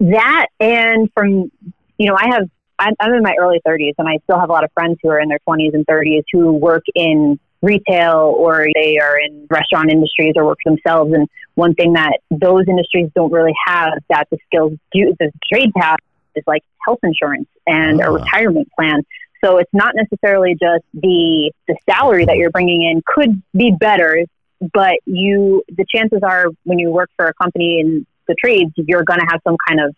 That 0.00 0.46
and 0.58 1.08
from 1.14 1.52
you 1.98 2.06
know, 2.06 2.16
I 2.16 2.28
have 2.32 2.50
I'm, 2.78 3.12
in 3.12 3.22
my 3.22 3.36
early 3.38 3.60
30s, 3.66 3.92
and 3.98 4.08
I 4.08 4.18
still 4.24 4.40
have 4.40 4.48
a 4.48 4.52
lot 4.52 4.64
of 4.64 4.72
friends 4.72 4.98
who 5.02 5.10
are 5.10 5.20
in 5.20 5.28
their 5.28 5.38
20s 5.48 5.74
and 5.74 5.86
30s 5.86 6.22
who 6.32 6.52
work 6.52 6.82
in 6.94 7.38
retail 7.62 8.34
or 8.36 8.66
they 8.74 8.98
are 8.98 9.20
in 9.20 9.46
restaurant 9.50 9.90
industries 9.90 10.32
or 10.34 10.46
work 10.46 10.58
themselves. 10.64 11.12
And 11.12 11.28
one 11.54 11.74
thing 11.74 11.92
that 11.92 12.18
those 12.30 12.64
industries 12.66 13.10
don't 13.14 13.30
really 13.30 13.54
have 13.66 13.92
that 14.08 14.28
the 14.30 14.38
skills 14.46 14.72
do, 14.92 15.14
the 15.20 15.30
trade 15.52 15.70
have 15.76 15.98
is 16.34 16.42
like 16.46 16.62
health 16.84 17.00
insurance 17.02 17.48
and 17.66 18.00
a 18.00 18.06
ah. 18.06 18.14
retirement 18.14 18.68
plan. 18.76 19.02
So 19.44 19.58
it's 19.58 19.72
not 19.72 19.94
necessarily 19.94 20.52
just 20.52 20.84
the 20.94 21.52
the 21.68 21.76
salary 21.88 22.24
that 22.24 22.36
you're 22.36 22.50
bringing 22.50 22.82
in 22.82 23.02
could 23.06 23.42
be 23.54 23.70
better 23.78 24.24
but 24.72 24.94
you 25.06 25.62
the 25.68 25.84
chances 25.94 26.20
are 26.22 26.46
when 26.64 26.78
you 26.78 26.90
work 26.90 27.10
for 27.16 27.26
a 27.26 27.34
company 27.34 27.80
in 27.80 28.06
the 28.28 28.34
trades 28.34 28.70
you're 28.76 29.04
going 29.04 29.20
to 29.20 29.26
have 29.30 29.40
some 29.46 29.56
kind 29.68 29.80
of 29.80 29.94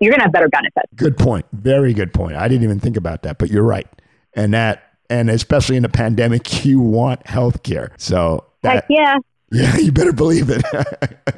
you're 0.00 0.10
going 0.10 0.18
to 0.18 0.24
have 0.24 0.32
better 0.32 0.48
benefits 0.48 0.88
good 0.96 1.16
point 1.16 1.44
very 1.52 1.92
good 1.92 2.12
point 2.12 2.36
i 2.36 2.46
didn't 2.48 2.64
even 2.64 2.78
think 2.78 2.96
about 2.96 3.22
that 3.22 3.38
but 3.38 3.50
you're 3.50 3.64
right 3.64 3.88
and 4.34 4.54
that 4.54 4.82
and 5.10 5.30
especially 5.30 5.76
in 5.76 5.84
a 5.84 5.88
pandemic 5.88 6.64
you 6.64 6.80
want 6.80 7.26
health 7.26 7.62
care 7.62 7.92
so 7.96 8.44
that, 8.62 8.74
Heck 8.74 8.86
yeah 8.88 9.18
yeah 9.50 9.76
you 9.78 9.92
better 9.92 10.12
believe 10.12 10.48
it 10.48 10.64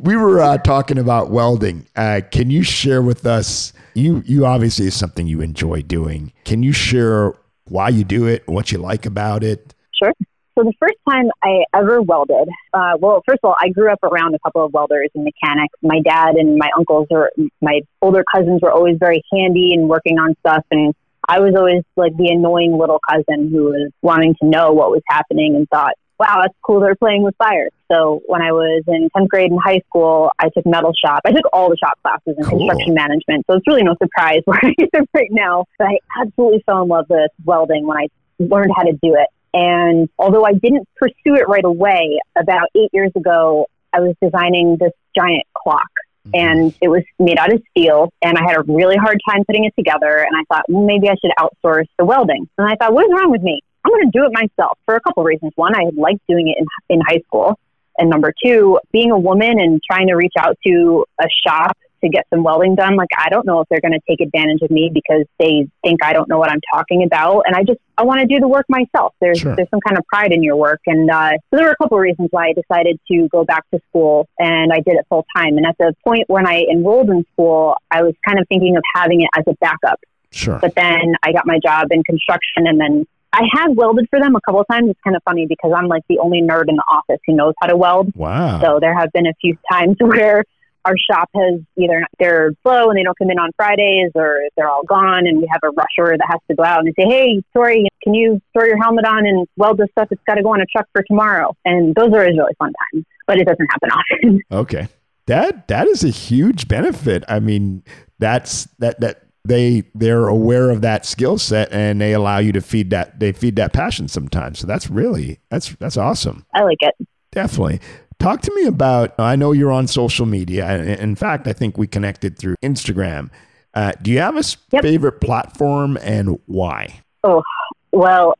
we 0.00 0.16
were 0.16 0.40
uh, 0.40 0.58
talking 0.58 0.98
about 0.98 1.30
welding. 1.30 1.86
Uh, 1.96 2.20
can 2.30 2.50
you 2.50 2.62
share 2.62 3.00
with 3.00 3.24
us? 3.24 3.72
You 3.94 4.22
you 4.26 4.44
obviously 4.44 4.86
is 4.86 4.94
something 4.94 5.26
you 5.26 5.40
enjoy 5.40 5.82
doing. 5.82 6.32
Can 6.44 6.62
you 6.62 6.72
share 6.72 7.32
why 7.64 7.88
you 7.88 8.04
do 8.04 8.26
it, 8.26 8.46
what 8.46 8.72
you 8.72 8.78
like 8.78 9.06
about 9.06 9.44
it? 9.44 9.74
Sure. 9.94 10.12
So 10.56 10.64
the 10.64 10.72
first 10.78 10.98
time 11.08 11.30
I 11.42 11.64
ever 11.74 12.02
welded, 12.02 12.48
uh, 12.74 12.92
well, 12.98 13.22
first 13.26 13.40
of 13.42 13.48
all, 13.48 13.56
I 13.58 13.70
grew 13.70 13.90
up 13.90 14.02
around 14.02 14.34
a 14.34 14.38
couple 14.40 14.64
of 14.64 14.72
welders 14.72 15.08
and 15.14 15.24
mechanics. 15.24 15.74
My 15.82 16.00
dad 16.04 16.34
and 16.34 16.58
my 16.58 16.68
uncles 16.76 17.06
or 17.10 17.30
my 17.62 17.80
older 18.02 18.22
cousins 18.34 18.60
were 18.60 18.70
always 18.70 18.98
very 18.98 19.22
handy 19.32 19.72
and 19.72 19.88
working 19.88 20.18
on 20.18 20.34
stuff, 20.40 20.64
and 20.70 20.94
I 21.26 21.40
was 21.40 21.54
always 21.56 21.84
like 21.96 22.14
the 22.18 22.28
annoying 22.28 22.76
little 22.76 23.00
cousin 23.08 23.48
who 23.48 23.64
was 23.64 23.90
wanting 24.02 24.34
to 24.42 24.46
know 24.46 24.72
what 24.72 24.90
was 24.90 25.00
happening 25.08 25.56
and 25.56 25.66
thought, 25.70 25.94
"Wow, 26.18 26.42
that's 26.42 26.54
cool! 26.62 26.80
They're 26.80 26.96
playing 26.96 27.22
with 27.22 27.34
fire." 27.36 27.70
So 27.90 28.20
when 28.26 28.42
I 28.42 28.52
was 28.52 28.82
in 28.88 29.08
tenth 29.16 29.30
grade 29.30 29.50
in 29.50 29.56
high 29.56 29.80
school, 29.88 30.30
I 30.38 30.50
took 30.50 30.66
metal 30.66 30.92
shop. 31.02 31.22
I 31.24 31.32
took 31.32 31.46
all 31.54 31.70
the 31.70 31.78
shop 31.78 31.98
classes 32.02 32.36
in 32.36 32.44
cool. 32.44 32.58
construction 32.58 32.92
management, 32.92 33.46
so 33.48 33.56
it's 33.56 33.66
really 33.66 33.84
no 33.84 33.94
surprise 34.02 34.42
where 34.44 34.60
I 34.62 34.74
am 34.94 35.06
right 35.14 35.30
now. 35.30 35.64
But 35.78 35.88
I 35.88 35.98
absolutely 36.20 36.62
fell 36.66 36.82
in 36.82 36.88
love 36.88 37.06
with 37.08 37.30
welding 37.42 37.86
when 37.86 37.96
I 37.96 38.08
learned 38.38 38.72
how 38.76 38.82
to 38.82 38.92
do 38.92 39.14
it. 39.14 39.28
And 39.54 40.08
although 40.18 40.44
I 40.44 40.52
didn't 40.52 40.88
pursue 40.96 41.34
it 41.36 41.48
right 41.48 41.64
away, 41.64 42.18
about 42.36 42.68
eight 42.74 42.90
years 42.92 43.12
ago, 43.14 43.66
I 43.92 44.00
was 44.00 44.14
designing 44.22 44.76
this 44.78 44.92
giant 45.14 45.44
clock. 45.54 45.90
Mm-hmm. 46.26 46.30
And 46.34 46.74
it 46.80 46.88
was 46.88 47.02
made 47.18 47.38
out 47.38 47.52
of 47.52 47.62
steel, 47.70 48.12
and 48.22 48.38
I 48.38 48.42
had 48.42 48.56
a 48.56 48.62
really 48.62 48.96
hard 48.96 49.20
time 49.28 49.44
putting 49.44 49.64
it 49.64 49.74
together. 49.76 50.18
And 50.18 50.36
I 50.36 50.44
thought, 50.48 50.64
well, 50.68 50.84
maybe 50.84 51.08
I 51.08 51.14
should 51.14 51.32
outsource 51.38 51.88
the 51.98 52.04
welding. 52.04 52.48
And 52.58 52.68
I 52.68 52.76
thought, 52.76 52.92
what 52.94 53.04
is 53.06 53.12
wrong 53.12 53.30
with 53.30 53.42
me? 53.42 53.60
I'm 53.84 53.90
going 53.90 54.10
to 54.10 54.18
do 54.18 54.24
it 54.24 54.32
myself 54.32 54.78
for 54.86 54.94
a 54.94 55.00
couple 55.00 55.22
of 55.22 55.26
reasons. 55.26 55.52
One, 55.56 55.74
I 55.74 55.90
liked 55.96 56.20
doing 56.28 56.48
it 56.48 56.56
in, 56.58 56.66
in 56.96 57.00
high 57.06 57.20
school. 57.26 57.58
And 57.98 58.08
number 58.08 58.32
two, 58.44 58.78
being 58.92 59.10
a 59.10 59.18
woman 59.18 59.60
and 59.60 59.80
trying 59.82 60.06
to 60.06 60.14
reach 60.14 60.32
out 60.38 60.56
to 60.64 61.04
a 61.20 61.26
shop 61.46 61.76
to 62.02 62.08
get 62.08 62.26
some 62.30 62.42
welding 62.42 62.74
done, 62.74 62.96
like 62.96 63.08
I 63.16 63.28
don't 63.28 63.46
know 63.46 63.60
if 63.60 63.68
they're 63.68 63.80
going 63.80 63.92
to 63.92 64.00
take 64.08 64.20
advantage 64.20 64.62
of 64.62 64.70
me 64.70 64.90
because 64.92 65.24
they 65.38 65.68
think 65.82 66.02
I 66.04 66.12
don't 66.12 66.28
know 66.28 66.38
what 66.38 66.50
I'm 66.50 66.60
talking 66.72 67.02
about, 67.04 67.42
and 67.46 67.54
I 67.54 67.62
just 67.62 67.78
I 67.96 68.04
want 68.04 68.20
to 68.20 68.26
do 68.26 68.40
the 68.40 68.48
work 68.48 68.66
myself. 68.68 69.14
There's 69.20 69.38
sure. 69.38 69.54
there's 69.56 69.70
some 69.70 69.80
kind 69.80 69.98
of 69.98 70.06
pride 70.06 70.32
in 70.32 70.42
your 70.42 70.56
work, 70.56 70.80
and 70.86 71.10
uh, 71.10 71.32
so 71.50 71.56
there 71.56 71.66
were 71.66 71.72
a 71.72 71.76
couple 71.76 71.98
of 71.98 72.02
reasons 72.02 72.28
why 72.30 72.48
I 72.48 72.52
decided 72.52 72.98
to 73.10 73.28
go 73.28 73.44
back 73.44 73.64
to 73.72 73.80
school, 73.88 74.28
and 74.38 74.72
I 74.72 74.80
did 74.80 74.94
it 74.94 75.06
full 75.08 75.26
time. 75.36 75.56
And 75.56 75.66
at 75.66 75.76
the 75.78 75.94
point 76.04 76.24
when 76.28 76.46
I 76.46 76.64
enrolled 76.70 77.10
in 77.10 77.24
school, 77.32 77.76
I 77.90 78.02
was 78.02 78.14
kind 78.26 78.38
of 78.38 78.46
thinking 78.48 78.76
of 78.76 78.82
having 78.94 79.22
it 79.22 79.28
as 79.36 79.44
a 79.46 79.54
backup. 79.60 80.00
Sure. 80.30 80.58
But 80.58 80.74
then 80.74 81.14
I 81.22 81.32
got 81.32 81.46
my 81.46 81.58
job 81.62 81.88
in 81.90 82.02
construction, 82.04 82.66
and 82.66 82.80
then 82.80 83.06
I 83.32 83.42
have 83.52 83.74
welded 83.74 84.08
for 84.10 84.20
them 84.20 84.36
a 84.36 84.40
couple 84.42 84.60
of 84.60 84.66
times. 84.68 84.90
It's 84.90 85.00
kind 85.02 85.16
of 85.16 85.22
funny 85.24 85.46
because 85.46 85.72
I'm 85.74 85.88
like 85.88 86.02
the 86.08 86.18
only 86.18 86.42
nerd 86.42 86.68
in 86.68 86.76
the 86.76 86.84
office 86.86 87.20
who 87.26 87.34
knows 87.34 87.54
how 87.60 87.68
to 87.68 87.76
weld. 87.76 88.14
Wow. 88.14 88.60
So 88.60 88.78
there 88.78 88.94
have 88.94 89.10
been 89.12 89.26
a 89.26 89.34
few 89.40 89.56
times 89.70 89.96
where 89.98 90.44
our 90.84 90.94
shop 91.10 91.30
has 91.34 91.60
either 91.76 92.04
they're 92.18 92.50
slow 92.62 92.90
and 92.90 92.98
they 92.98 93.02
don't 93.02 93.16
come 93.18 93.30
in 93.30 93.38
on 93.38 93.50
Fridays 93.56 94.10
or 94.14 94.40
they're 94.56 94.68
all 94.68 94.84
gone 94.84 95.26
and 95.26 95.38
we 95.38 95.48
have 95.50 95.60
a 95.62 95.70
rusher 95.70 96.16
that 96.16 96.26
has 96.28 96.40
to 96.48 96.56
go 96.56 96.64
out 96.64 96.80
and 96.80 96.88
they 96.88 97.02
say, 97.02 97.08
Hey, 97.08 97.42
Tori, 97.52 97.88
can 98.02 98.14
you 98.14 98.40
throw 98.52 98.64
your 98.64 98.82
helmet 98.82 99.04
on 99.04 99.26
and 99.26 99.46
weld 99.56 99.78
this 99.78 99.88
stuff? 99.92 100.08
It's 100.10 100.22
got 100.26 100.34
to 100.34 100.42
go 100.42 100.52
on 100.54 100.60
a 100.60 100.66
truck 100.66 100.86
for 100.92 101.02
tomorrow. 101.02 101.54
And 101.64 101.94
those 101.94 102.12
are 102.12 102.20
always 102.20 102.36
really 102.36 102.54
fun 102.58 102.72
times, 102.92 103.04
but 103.26 103.38
it 103.38 103.46
doesn't 103.46 103.68
happen 103.70 103.90
often. 103.90 104.40
Okay. 104.52 104.88
That, 105.26 105.68
that 105.68 105.86
is 105.86 106.02
a 106.04 106.08
huge 106.08 106.66
benefit. 106.66 107.24
I 107.28 107.38
mean, 107.38 107.84
that's 108.18 108.64
that, 108.78 109.00
that, 109.00 109.22
they 109.44 109.82
they're 109.94 110.28
aware 110.28 110.70
of 110.70 110.82
that 110.82 111.04
skill 111.04 111.36
set 111.38 111.72
and 111.72 112.00
they 112.00 112.12
allow 112.12 112.38
you 112.38 112.52
to 112.52 112.60
feed 112.60 112.90
that 112.90 113.18
they 113.18 113.32
feed 113.32 113.56
that 113.56 113.72
passion 113.72 114.06
sometimes 114.06 114.60
so 114.60 114.66
that's 114.66 114.88
really 114.88 115.40
that's 115.50 115.74
that's 115.80 115.96
awesome 115.96 116.46
i 116.54 116.62
like 116.62 116.78
it 116.80 116.94
definitely 117.32 117.80
talk 118.22 118.40
to 118.40 118.54
me 118.54 118.66
about 118.66 119.18
i 119.18 119.34
know 119.34 119.52
you're 119.52 119.72
on 119.72 119.86
social 119.86 120.26
media 120.26 120.78
in 120.78 121.16
fact 121.16 121.48
i 121.48 121.52
think 121.52 121.76
we 121.76 121.86
connected 121.86 122.38
through 122.38 122.54
instagram 122.62 123.30
uh, 123.74 123.90
do 124.02 124.10
you 124.12 124.18
have 124.18 124.36
a 124.36 124.44
yep. 124.70 124.82
favorite 124.82 125.20
platform 125.20 125.98
and 126.02 126.38
why 126.46 127.00
oh 127.24 127.42
well 127.90 128.34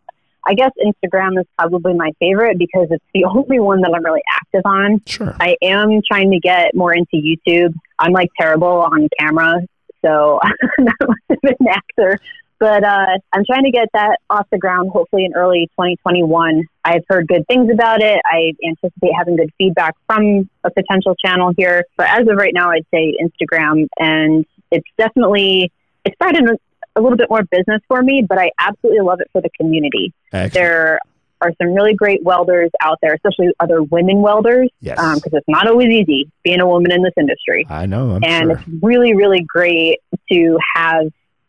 I 0.44 0.54
guess 0.54 0.72
Instagram 0.84 1.38
is 1.38 1.46
probably 1.56 1.94
my 1.94 2.10
favorite 2.18 2.58
because 2.58 2.88
it's 2.90 3.04
the 3.14 3.24
only 3.26 3.60
one 3.60 3.80
that 3.82 3.92
I'm 3.94 4.04
really 4.04 4.22
active 4.34 4.62
on. 4.64 5.00
Sure. 5.06 5.36
I 5.40 5.56
am 5.62 6.00
trying 6.10 6.32
to 6.32 6.40
get 6.40 6.74
more 6.74 6.92
into 6.92 7.14
YouTube. 7.14 7.74
I'm 7.98 8.12
like 8.12 8.28
terrible 8.40 8.66
on 8.66 9.08
camera, 9.20 9.60
so 10.04 10.40
I'm 10.78 10.84
not 10.84 10.94
much 11.00 11.18
of 11.30 11.38
an 11.60 11.68
actor. 11.68 12.18
But 12.62 12.84
uh, 12.84 13.18
I'm 13.32 13.44
trying 13.44 13.64
to 13.64 13.72
get 13.72 13.88
that 13.92 14.18
off 14.30 14.46
the 14.52 14.58
ground 14.58 14.92
hopefully 14.92 15.24
in 15.24 15.34
early 15.34 15.66
2021. 15.72 16.62
I've 16.84 17.02
heard 17.08 17.26
good 17.26 17.44
things 17.48 17.68
about 17.72 18.00
it. 18.00 18.20
I 18.24 18.52
anticipate 18.64 19.10
having 19.18 19.34
good 19.34 19.50
feedback 19.58 19.96
from 20.06 20.48
a 20.62 20.70
potential 20.70 21.16
channel 21.16 21.52
here. 21.56 21.84
But 21.96 22.06
as 22.10 22.20
of 22.20 22.36
right 22.36 22.54
now, 22.54 22.70
I'd 22.70 22.86
say 22.94 23.16
Instagram. 23.20 23.88
And 23.98 24.46
it's 24.70 24.86
definitely, 24.96 25.72
it's 26.04 26.14
brought 26.18 26.36
in 26.36 26.50
a 26.94 27.00
little 27.00 27.18
bit 27.18 27.28
more 27.28 27.42
business 27.42 27.82
for 27.88 28.00
me, 28.00 28.24
but 28.28 28.38
I 28.38 28.52
absolutely 28.60 29.00
love 29.00 29.20
it 29.20 29.28
for 29.32 29.42
the 29.42 29.50
community. 29.60 30.14
Excellent. 30.32 30.54
There 30.54 31.00
are 31.40 31.50
some 31.60 31.74
really 31.74 31.94
great 31.94 32.22
welders 32.22 32.70
out 32.80 32.98
there, 33.02 33.14
especially 33.14 33.48
other 33.58 33.82
women 33.82 34.22
welders. 34.22 34.70
Yes. 34.78 34.98
Because 34.98 35.32
um, 35.32 35.38
it's 35.38 35.48
not 35.48 35.66
always 35.66 35.88
easy 35.88 36.30
being 36.44 36.60
a 36.60 36.68
woman 36.68 36.92
in 36.92 37.02
this 37.02 37.14
industry. 37.18 37.66
I 37.68 37.86
know. 37.86 38.12
I'm 38.12 38.22
and 38.22 38.50
sure. 38.50 38.52
it's 38.52 38.82
really, 38.84 39.16
really 39.16 39.44
great 39.48 39.98
to 40.30 40.58
have 40.76 41.06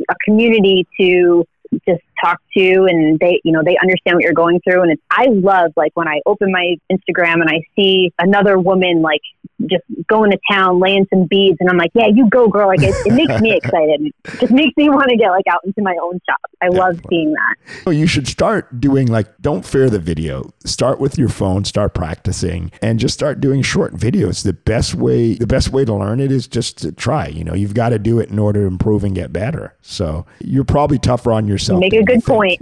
a 0.09 0.15
community 0.25 0.87
to 0.99 1.45
just 1.87 2.01
talk 2.23 2.41
to 2.57 2.85
and 2.89 3.19
they 3.19 3.41
you 3.43 3.51
know 3.51 3.61
they 3.63 3.77
understand 3.81 4.15
what 4.15 4.23
you're 4.23 4.33
going 4.33 4.59
through. 4.61 4.81
And 4.81 4.91
it's 4.91 5.01
i 5.11 5.27
love 5.29 5.71
like 5.75 5.91
when 5.95 6.07
i 6.07 6.19
open 6.25 6.51
my 6.51 6.75
instagram 6.91 7.41
and 7.41 7.49
i 7.49 7.61
see 7.75 8.13
another 8.19 8.59
woman 8.59 9.01
like 9.01 9.21
just 9.69 9.83
going 10.07 10.31
to 10.31 10.39
town 10.51 10.79
laying 10.79 11.05
some 11.13 11.25
beads 11.25 11.57
and 11.59 11.69
i'm 11.69 11.77
like 11.77 11.91
yeah 11.93 12.07
you 12.07 12.29
go 12.29 12.47
girl. 12.47 12.67
Like 12.67 12.81
it, 12.81 12.95
it 13.05 13.13
makes 13.13 13.41
me 13.41 13.53
excited. 13.57 14.01
It 14.01 14.39
just 14.39 14.53
makes 14.53 14.75
me 14.77 14.89
want 14.89 15.09
to 15.09 15.17
get 15.17 15.29
like 15.29 15.45
out 15.49 15.61
into 15.65 15.81
my 15.81 15.95
own 16.01 16.19
shop. 16.29 16.39
I 16.61 16.67
yeah, 16.71 16.77
love 16.77 16.99
seeing 17.09 17.33
that. 17.33 17.55
Well, 17.85 17.93
you 17.93 18.07
should 18.07 18.27
start 18.27 18.79
doing 18.79 19.07
like 19.07 19.37
don't 19.41 19.65
fear 19.65 19.89
the 19.89 19.99
video. 19.99 20.53
Start 20.65 20.99
with 20.99 21.17
your 21.17 21.29
phone 21.29 21.65
start 21.65 21.93
practicing 21.93 22.71
and 22.81 22.99
just 22.99 23.13
start 23.13 23.41
doing 23.41 23.61
short 23.61 23.95
videos. 23.95 24.43
The 24.43 24.53
best 24.53 24.95
way 24.95 25.33
the 25.35 25.47
best 25.47 25.69
way 25.69 25.85
to 25.85 25.93
learn 25.93 26.19
it 26.19 26.31
is 26.31 26.47
just 26.47 26.77
to 26.79 26.91
try 26.91 27.27
you 27.27 27.43
know? 27.43 27.53
You've 27.53 27.73
got 27.73 27.89
to 27.89 27.99
do 27.99 28.19
it 28.19 28.29
in 28.29 28.39
order 28.39 28.61
to 28.61 28.67
improve 28.67 29.03
and 29.03 29.15
get 29.15 29.33
better. 29.33 29.75
So 29.81 30.25
you're 30.39 30.63
probably 30.63 30.99
tougher 30.99 31.31
on 31.31 31.47
yourself 31.47 31.81
a 32.03 32.13
good 32.13 32.23
point 32.23 32.61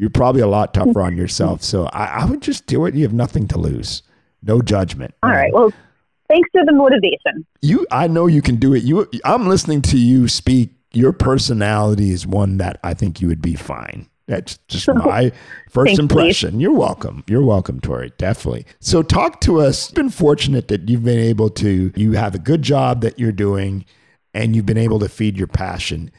you're 0.00 0.10
probably 0.10 0.40
a 0.40 0.46
lot 0.46 0.72
tougher 0.74 1.02
on 1.02 1.16
yourself. 1.16 1.62
So 1.62 1.84
I, 1.92 2.22
I, 2.22 2.24
would 2.24 2.40
just 2.40 2.66
do 2.66 2.86
it. 2.86 2.94
You 2.94 3.02
have 3.02 3.12
nothing 3.12 3.46
to 3.48 3.58
lose. 3.58 4.02
No 4.42 4.62
judgment. 4.62 5.14
All 5.22 5.30
right. 5.30 5.52
Well, 5.52 5.70
thanks 6.28 6.48
for 6.52 6.64
the 6.64 6.72
motivation. 6.72 7.46
You, 7.60 7.86
I 7.90 8.08
know 8.08 8.26
you 8.26 8.40
can 8.40 8.56
do 8.56 8.74
it. 8.74 8.82
You, 8.82 9.08
I'm 9.24 9.46
listening 9.46 9.82
to 9.82 9.98
you 9.98 10.26
speak. 10.26 10.70
Your 10.92 11.12
personality 11.12 12.10
is 12.10 12.26
one 12.26 12.56
that 12.56 12.80
I 12.82 12.94
think 12.94 13.20
you 13.20 13.28
would 13.28 13.42
be 13.42 13.54
fine. 13.54 14.08
That's 14.26 14.56
just 14.68 14.88
my 14.94 15.32
first 15.68 15.98
impression. 15.98 16.52
Please. 16.52 16.62
You're 16.62 16.72
welcome. 16.72 17.22
You're 17.28 17.44
welcome, 17.44 17.78
Tori. 17.78 18.12
Definitely. 18.16 18.64
So 18.80 19.02
talk 19.02 19.42
to 19.42 19.60
us. 19.60 19.90
You've 19.90 19.96
been 19.96 20.10
fortunate 20.10 20.68
that 20.68 20.88
you've 20.88 21.04
been 21.04 21.18
able 21.18 21.50
to, 21.50 21.92
you 21.94 22.12
have 22.12 22.34
a 22.34 22.38
good 22.38 22.62
job 22.62 23.02
that 23.02 23.18
you're 23.18 23.32
doing 23.32 23.84
and 24.32 24.56
you've 24.56 24.66
been 24.66 24.78
able 24.78 24.98
to 25.00 25.08
feed 25.10 25.36
your 25.36 25.46
passion. 25.46 26.10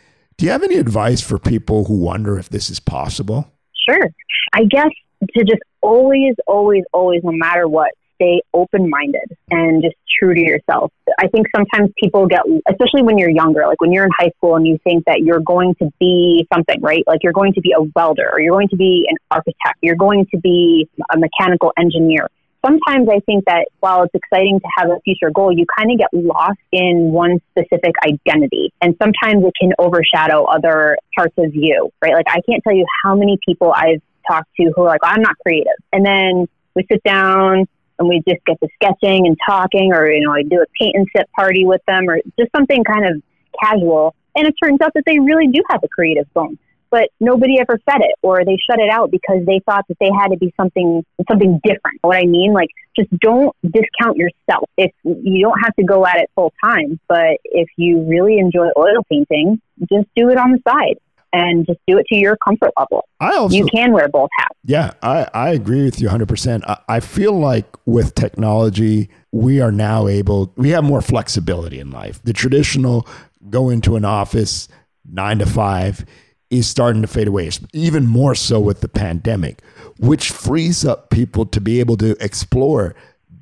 Do 0.41 0.47
you 0.47 0.53
have 0.53 0.63
any 0.63 0.77
advice 0.77 1.21
for 1.21 1.37
people 1.37 1.85
who 1.85 1.99
wonder 1.99 2.39
if 2.39 2.49
this 2.49 2.71
is 2.71 2.79
possible? 2.79 3.53
Sure. 3.87 4.09
I 4.53 4.63
guess 4.63 4.89
to 5.37 5.43
just 5.43 5.61
always, 5.81 6.33
always, 6.47 6.83
always, 6.93 7.21
no 7.23 7.31
matter 7.31 7.67
what, 7.67 7.91
stay 8.15 8.41
open 8.51 8.89
minded 8.89 9.37
and 9.51 9.83
just 9.83 9.95
true 10.19 10.33
to 10.33 10.39
yourself. 10.39 10.91
I 11.19 11.27
think 11.27 11.45
sometimes 11.55 11.91
people 12.01 12.25
get, 12.25 12.41
especially 12.67 13.03
when 13.03 13.19
you're 13.19 13.29
younger, 13.29 13.67
like 13.67 13.79
when 13.81 13.91
you're 13.91 14.05
in 14.05 14.09
high 14.17 14.31
school 14.37 14.55
and 14.55 14.65
you 14.65 14.79
think 14.83 15.05
that 15.05 15.19
you're 15.19 15.41
going 15.41 15.75
to 15.75 15.91
be 15.99 16.47
something, 16.51 16.81
right? 16.81 17.03
Like 17.05 17.19
you're 17.21 17.33
going 17.33 17.53
to 17.53 17.61
be 17.61 17.75
a 17.77 17.83
welder 17.95 18.27
or 18.27 18.41
you're 18.41 18.55
going 18.55 18.69
to 18.69 18.77
be 18.77 19.05
an 19.11 19.17
architect, 19.29 19.77
you're 19.81 19.95
going 19.95 20.25
to 20.31 20.39
be 20.39 20.89
a 21.13 21.19
mechanical 21.19 21.71
engineer 21.77 22.27
sometimes 22.65 23.07
I 23.09 23.19
think 23.21 23.45
that 23.45 23.67
while 23.79 24.03
it's 24.03 24.15
exciting 24.15 24.59
to 24.59 24.67
have 24.77 24.89
a 24.89 24.99
future 25.01 25.31
goal, 25.33 25.51
you 25.51 25.65
kind 25.77 25.91
of 25.91 25.97
get 25.97 26.09
lost 26.13 26.59
in 26.71 27.11
one 27.11 27.39
specific 27.51 27.93
identity. 28.05 28.73
And 28.81 28.95
sometimes 29.01 29.43
it 29.43 29.53
can 29.59 29.71
overshadow 29.79 30.45
other 30.45 30.97
parts 31.15 31.33
of 31.37 31.53
you, 31.53 31.91
right? 32.01 32.13
Like 32.13 32.27
I 32.27 32.41
can't 32.47 32.63
tell 32.63 32.75
you 32.75 32.85
how 33.03 33.15
many 33.15 33.37
people 33.45 33.73
I've 33.75 34.01
talked 34.27 34.49
to 34.57 34.71
who 34.75 34.83
are 34.83 34.87
like, 34.87 35.01
oh, 35.03 35.07
I'm 35.07 35.21
not 35.21 35.35
creative. 35.39 35.73
And 35.91 36.05
then 36.05 36.47
we 36.75 36.85
sit 36.91 37.03
down 37.03 37.67
and 37.99 38.07
we 38.07 38.21
just 38.27 38.43
get 38.45 38.59
to 38.61 38.67
sketching 38.75 39.27
and 39.27 39.37
talking, 39.47 39.93
or, 39.93 40.09
you 40.09 40.25
know, 40.25 40.33
I 40.33 40.43
do 40.43 40.61
a 40.61 40.65
paint 40.79 40.95
and 40.95 41.07
sip 41.15 41.29
party 41.35 41.65
with 41.65 41.81
them, 41.87 42.09
or 42.09 42.19
just 42.39 42.51
something 42.55 42.83
kind 42.83 43.05
of 43.05 43.21
casual. 43.61 44.15
And 44.35 44.47
it 44.47 44.55
turns 44.63 44.79
out 44.81 44.91
that 44.95 45.03
they 45.05 45.19
really 45.19 45.47
do 45.47 45.61
have 45.69 45.83
a 45.83 45.87
creative 45.87 46.31
bone 46.33 46.57
but 46.91 47.09
nobody 47.19 47.59
ever 47.59 47.79
fed 47.89 48.01
it 48.01 48.15
or 48.21 48.43
they 48.45 48.57
shut 48.69 48.79
it 48.79 48.89
out 48.91 49.09
because 49.09 49.45
they 49.47 49.61
thought 49.65 49.85
that 49.87 49.97
they 49.99 50.09
had 50.11 50.27
to 50.27 50.37
be 50.37 50.53
something 50.57 51.03
something 51.29 51.59
different. 51.63 51.99
What 52.01 52.17
I 52.17 52.25
mean, 52.25 52.53
like 52.53 52.69
just 52.95 53.09
don't 53.19 53.55
discount 53.63 54.17
yourself. 54.17 54.69
If 54.77 54.91
you 55.03 55.41
don't 55.41 55.59
have 55.63 55.75
to 55.75 55.83
go 55.83 56.05
at 56.05 56.17
it 56.17 56.29
full 56.35 56.53
time, 56.63 56.99
but 57.07 57.37
if 57.45 57.69
you 57.77 58.03
really 58.07 58.37
enjoy 58.37 58.67
oil 58.77 59.03
painting, 59.09 59.61
just 59.79 60.07
do 60.15 60.29
it 60.29 60.37
on 60.37 60.51
the 60.51 60.59
side 60.67 60.97
and 61.33 61.65
just 61.65 61.79
do 61.87 61.97
it 61.97 62.05
to 62.07 62.15
your 62.15 62.35
comfort 62.37 62.71
level. 62.77 63.07
I 63.19 63.35
also, 63.35 63.55
you 63.55 63.65
can 63.65 63.93
wear 63.93 64.09
both 64.09 64.29
hats. 64.37 64.57
Yeah, 64.65 64.91
I, 65.01 65.27
I 65.33 65.49
agree 65.51 65.85
with 65.85 66.01
you 66.01 66.09
100%. 66.09 66.63
I, 66.67 66.77
I 66.89 66.99
feel 66.99 67.31
like 67.31 67.67
with 67.85 68.15
technology, 68.15 69.09
we 69.31 69.61
are 69.61 69.71
now 69.71 70.07
able, 70.07 70.51
we 70.57 70.71
have 70.71 70.83
more 70.83 71.01
flexibility 71.01 71.79
in 71.79 71.89
life. 71.89 72.21
The 72.23 72.33
traditional 72.33 73.07
go 73.49 73.69
into 73.69 73.95
an 73.95 74.03
office 74.03 74.67
nine 75.09 75.39
to 75.39 75.45
five 75.45 76.05
is 76.51 76.67
starting 76.67 77.01
to 77.01 77.07
fade 77.07 77.27
away, 77.27 77.49
even 77.73 78.05
more 78.05 78.35
so 78.35 78.59
with 78.59 78.81
the 78.81 78.89
pandemic, 78.89 79.61
which 79.97 80.29
frees 80.29 80.85
up 80.85 81.09
people 81.09 81.45
to 81.45 81.61
be 81.61 81.79
able 81.79 81.97
to 81.97 82.11
explore 82.23 82.93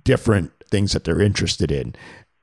different 0.03 0.51
things 0.69 0.93
that 0.93 1.03
they're 1.03 1.21
interested 1.21 1.71
in. 1.71 1.95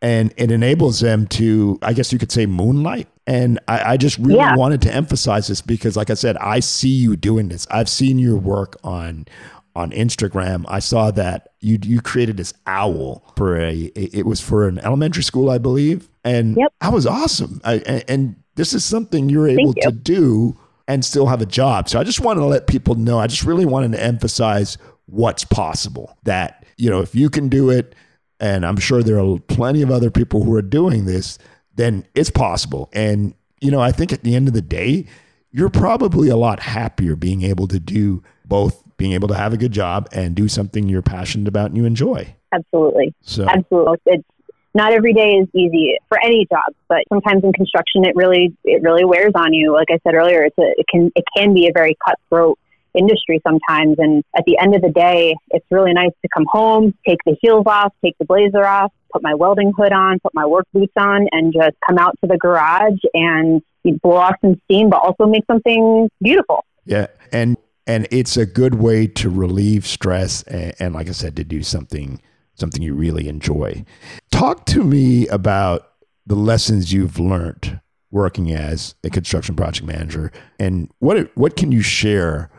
And 0.02 0.34
it 0.36 0.50
enables 0.50 1.00
them 1.00 1.26
to, 1.28 1.78
I 1.80 1.92
guess 1.94 2.12
you 2.12 2.18
could 2.18 2.32
say, 2.32 2.44
moonlight. 2.44 3.08
And 3.26 3.58
I, 3.66 3.92
I 3.92 3.96
just 3.96 4.18
really 4.18 4.36
yeah. 4.36 4.56
wanted 4.56 4.82
to 4.82 4.92
emphasize 4.92 5.46
this 5.48 5.62
because, 5.62 5.96
like 5.96 6.10
I 6.10 6.14
said, 6.14 6.36
I 6.36 6.60
see 6.60 6.90
you 6.90 7.16
doing 7.16 7.48
this. 7.48 7.66
I've 7.70 7.88
seen 7.88 8.18
your 8.18 8.36
work 8.36 8.76
on 8.84 9.26
on 9.74 9.90
Instagram. 9.90 10.64
I 10.68 10.78
saw 10.78 11.10
that 11.12 11.48
you 11.60 11.78
you 11.82 12.00
created 12.00 12.36
this 12.36 12.54
owl 12.66 13.24
for 13.36 13.58
a 13.58 13.74
it 13.94 14.26
was 14.26 14.40
for 14.40 14.68
an 14.68 14.78
elementary 14.78 15.22
school, 15.22 15.50
I 15.50 15.58
believe, 15.58 16.08
and 16.24 16.56
yep. 16.56 16.72
that 16.80 16.92
was 16.92 17.06
awesome. 17.06 17.60
I, 17.64 18.04
and 18.06 18.36
this 18.56 18.74
is 18.74 18.84
something 18.84 19.28
you're 19.28 19.48
able 19.48 19.72
you. 19.76 19.82
to 19.82 19.92
do 19.92 20.58
and 20.88 21.04
still 21.04 21.26
have 21.26 21.40
a 21.40 21.46
job. 21.46 21.88
So 21.88 21.98
I 21.98 22.04
just 22.04 22.20
wanted 22.20 22.40
to 22.40 22.46
let 22.46 22.66
people 22.66 22.94
know. 22.94 23.18
I 23.18 23.26
just 23.26 23.44
really 23.44 23.66
wanted 23.66 23.92
to 23.92 24.02
emphasize 24.02 24.78
what's 25.06 25.44
possible. 25.44 26.16
That, 26.24 26.64
you 26.76 26.90
know, 26.90 27.00
if 27.00 27.14
you 27.14 27.30
can 27.30 27.48
do 27.48 27.70
it, 27.70 27.94
and 28.38 28.66
I'm 28.66 28.76
sure 28.76 29.02
there 29.02 29.18
are 29.18 29.38
plenty 29.38 29.82
of 29.82 29.90
other 29.90 30.10
people 30.10 30.42
who 30.42 30.54
are 30.54 30.62
doing 30.62 31.06
this, 31.06 31.38
then 31.74 32.06
it's 32.14 32.30
possible. 32.30 32.90
And, 32.92 33.34
you 33.60 33.70
know, 33.70 33.80
I 33.80 33.92
think 33.92 34.12
at 34.12 34.22
the 34.22 34.34
end 34.34 34.48
of 34.48 34.54
the 34.54 34.62
day, 34.62 35.06
you're 35.50 35.70
probably 35.70 36.28
a 36.28 36.36
lot 36.36 36.60
happier 36.60 37.16
being 37.16 37.42
able 37.42 37.66
to 37.68 37.80
do 37.80 38.22
both 38.44 38.82
being 38.96 39.12
able 39.12 39.28
to 39.28 39.34
have 39.34 39.52
a 39.52 39.56
good 39.56 39.72
job 39.72 40.08
and 40.12 40.34
do 40.34 40.48
something 40.48 40.88
you're 40.88 41.02
passionate 41.02 41.48
about 41.48 41.66
and 41.66 41.76
you 41.76 41.84
enjoy. 41.84 42.34
Absolutely. 42.52 43.14
So 43.22 43.46
absolutely. 43.48 43.98
It's 44.06 44.28
not 44.74 44.92
every 44.92 45.12
day 45.12 45.30
is 45.30 45.48
easy 45.54 45.96
for 46.08 46.18
any 46.22 46.46
job, 46.50 46.74
but 46.88 46.98
sometimes 47.08 47.44
in 47.44 47.52
construction, 47.52 48.04
it 48.04 48.14
really 48.14 48.54
it 48.64 48.82
really 48.82 49.04
wears 49.04 49.32
on 49.34 49.52
you. 49.52 49.72
Like 49.72 49.88
I 49.90 49.98
said 50.04 50.14
earlier, 50.14 50.44
it's 50.44 50.58
a, 50.58 50.74
it 50.78 50.86
can 50.88 51.10
it 51.14 51.24
can 51.36 51.54
be 51.54 51.66
a 51.68 51.72
very 51.72 51.96
cutthroat 52.04 52.58
industry 52.96 53.40
sometimes. 53.46 53.96
And 53.98 54.24
at 54.36 54.44
the 54.46 54.58
end 54.58 54.74
of 54.74 54.82
the 54.82 54.90
day, 54.90 55.34
it's 55.50 55.66
really 55.70 55.92
nice 55.92 56.12
to 56.22 56.28
come 56.32 56.46
home, 56.48 56.94
take 57.06 57.18
the 57.26 57.36
heels 57.40 57.64
off, 57.66 57.92
take 58.04 58.16
the 58.18 58.24
blazer 58.24 58.66
off, 58.66 58.92
put 59.12 59.22
my 59.22 59.34
welding 59.34 59.72
hood 59.76 59.92
on, 59.92 60.18
put 60.20 60.34
my 60.34 60.46
work 60.46 60.66
boots 60.72 60.92
on, 60.96 61.26
and 61.32 61.52
just 61.52 61.76
come 61.86 61.98
out 61.98 62.16
to 62.22 62.26
the 62.26 62.38
garage 62.38 62.98
and 63.14 63.62
blow 64.02 64.16
off 64.16 64.34
some 64.40 64.60
steam, 64.64 64.90
but 64.90 64.96
also 64.96 65.26
make 65.26 65.44
something 65.46 66.10
beautiful. 66.20 66.64
Yeah, 66.84 67.06
and 67.32 67.56
and 67.86 68.08
it's 68.10 68.36
a 68.36 68.46
good 68.46 68.74
way 68.74 69.06
to 69.06 69.30
relieve 69.30 69.86
stress 69.86 70.42
and, 70.42 70.74
and 70.80 70.94
like 70.94 71.08
I 71.08 71.12
said, 71.12 71.36
to 71.36 71.44
do 71.44 71.62
something 71.62 72.20
something 72.56 72.82
you 72.82 72.94
really 72.94 73.28
enjoy. 73.28 73.84
Talk 74.30 74.66
to 74.66 74.82
me 74.82 75.28
about 75.28 75.92
the 76.26 76.34
lessons 76.34 76.92
you've 76.92 77.18
learned 77.18 77.80
working 78.10 78.52
as 78.52 78.94
a 79.04 79.10
construction 79.10 79.54
project 79.54 79.86
manager 79.86 80.32
and 80.58 80.90
what 81.00 81.30
what 81.36 81.56
can 81.56 81.70
you 81.72 81.82
share 81.82 82.50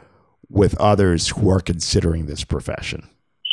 with 0.50 0.78
others 0.80 1.30
who 1.30 1.50
are 1.50 1.60
considering 1.60 2.26
this 2.26 2.44
profession? 2.44 3.08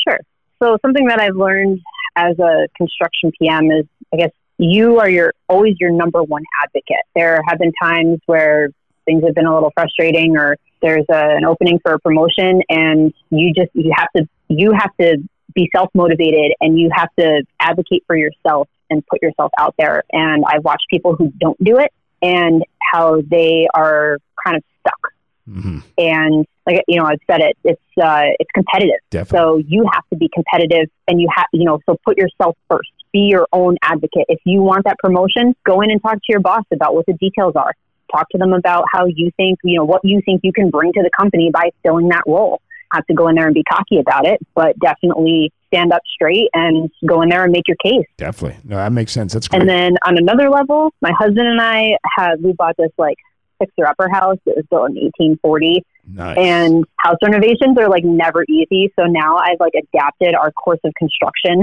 Sure. 0.07 0.19
So 0.63 0.77
something 0.83 1.07
that 1.07 1.21
I've 1.21 1.37
learned 1.37 1.81
as 2.17 2.39
a 2.39 2.69
construction 2.77 3.33
PM 3.41 3.71
is 3.71 3.87
I 4.13 4.17
guess 4.17 4.31
you 4.59 5.01
are 5.01 5.09
your 5.09 5.35
always 5.49 5.75
your 5.81 5.91
number 5.91 6.23
one 6.23 6.43
advocate. 6.63 7.05
There 7.15 7.41
have 7.47 7.59
been 7.59 7.73
times 7.83 8.21
where 8.27 8.69
things 9.05 9.25
have 9.25 9.35
been 9.35 9.47
a 9.47 9.55
little 9.55 9.73
frustrating 9.75 10.37
or 10.37 10.57
there's 10.83 11.07
a, 11.11 11.37
an 11.37 11.45
opening 11.45 11.79
for 11.83 11.95
a 11.95 11.99
promotion 11.99 12.63
and 12.69 13.13
you 13.31 13.53
just 13.55 13.71
you 13.75 13.93
have 13.97 14.09
to 14.17 14.29
you 14.49 14.73
have 14.73 14.91
to 15.01 15.17
be 15.55 15.71
self 15.75 15.91
motivated 15.95 16.53
and 16.61 16.79
you 16.79 16.91
have 16.95 17.09
to 17.19 17.45
advocate 17.61 18.05
for 18.07 18.17
yourself 18.17 18.69
and 18.91 19.07
put 19.07 19.23
yourself 19.23 19.53
out 19.59 19.75
there. 19.79 20.05
And 20.13 20.45
I've 20.47 20.65
watched 20.65 20.87
people 20.91 21.17
who 21.17 21.33
don't 21.39 21.63
do 21.63 21.79
it 21.79 21.93
and 22.23 22.65
how 22.81 23.23
they 23.29 23.69
are 23.75 24.19
kind 24.45 24.57
of 24.57 24.63
stuck. 24.81 25.13
Mm-hmm. 25.49 25.79
And 25.99 26.47
like 26.67 26.83
you 26.89 26.99
know, 26.99 27.07
I've 27.07 27.21
said 27.31 27.41
it. 27.41 27.57
It's 27.65 27.81
uh, 28.03 28.33
it's 28.39 28.51
competitive. 28.55 29.01
Definitely. 29.11 29.63
So 29.63 29.69
you 29.69 29.87
have 29.93 30.09
to 30.11 30.17
be 30.17 30.31
competitive, 30.33 30.91
and 31.07 31.21
you 31.21 31.29
have 31.35 31.47
you 31.53 31.65
know. 31.65 31.81
So 31.87 31.99
put 32.05 32.17
yourself 32.17 32.57
first. 32.71 32.91
Be 33.13 33.21
your 33.31 33.47
own 33.53 33.77
advocate. 33.83 34.25
If 34.29 34.41
you 34.45 34.63
want 34.63 34.85
that 34.85 34.97
promotion, 34.99 35.55
go 35.65 35.83
in 35.83 35.91
and 35.91 36.03
talk 36.03 36.15
to 36.15 36.27
your 36.29 36.41
boss 36.41 36.65
about 36.73 36.95
what 36.95 37.07
the 37.07 37.13
details 37.15 37.55
are. 37.57 37.75
Talk 38.11 38.29
to 38.31 38.39
them 38.39 38.53
about 38.53 38.87
how 38.91 39.05
you 39.05 39.31
think 39.37 39.59
you 39.63 39.77
know 39.77 39.85
what 39.85 40.01
you 40.03 40.23
think 40.25 40.41
you 40.43 40.53
can 40.53 40.71
bring 40.71 40.93
to 40.95 41.03
the 41.03 41.11
company 41.17 41.51
by 41.53 41.71
filling 41.83 42.09
that 42.09 42.23
role 42.27 42.61
have 42.95 43.07
to 43.07 43.15
go 43.15 43.29
in 43.29 43.35
there 43.35 43.47
and 43.47 43.55
be 43.55 43.65
cocky 43.65 43.99
about 43.99 44.27
it, 44.27 44.41
but 44.55 44.79
definitely 44.79 45.53
stand 45.69 45.93
up 45.93 46.03
straight 46.13 46.49
and 46.55 46.91
go 47.07 47.23
in 47.23 47.29
there 47.29 47.45
and 47.45 47.53
make 47.53 47.67
your 47.67 47.77
case. 47.85 48.07
Definitely. 48.17 48.59
No, 48.65 48.77
that 48.77 48.93
makes 48.93 49.13
sense. 49.13 49.33
That's 49.33 49.49
great. 49.49 49.61
And 49.61 49.69
then 49.69 49.97
on 50.07 50.17
another 50.19 50.49
level, 50.49 50.93
my 51.01 51.13
husband 51.19 51.47
and 51.47 51.61
I 51.61 51.97
have, 52.17 52.41
we 52.41 52.53
bought 52.53 52.77
this 52.77 52.93
like 52.97 53.17
fixer 53.59 53.87
upper 53.87 54.09
house. 54.09 54.39
It 54.47 54.57
was 54.57 54.65
built 54.71 54.91
in 54.91 54.97
1840. 54.97 55.85
Nice. 56.07 56.37
And 56.39 56.85
house 56.97 57.17
renovations 57.23 57.77
are 57.79 57.89
like 57.89 58.05
never 58.05 58.45
easy. 58.49 58.93
So 58.99 59.07
now 59.07 59.37
I've 59.37 59.61
like 59.61 59.75
adapted 59.75 60.35
our 60.35 60.53
course 60.53 60.81
of 60.85 60.93
construction 60.95 61.63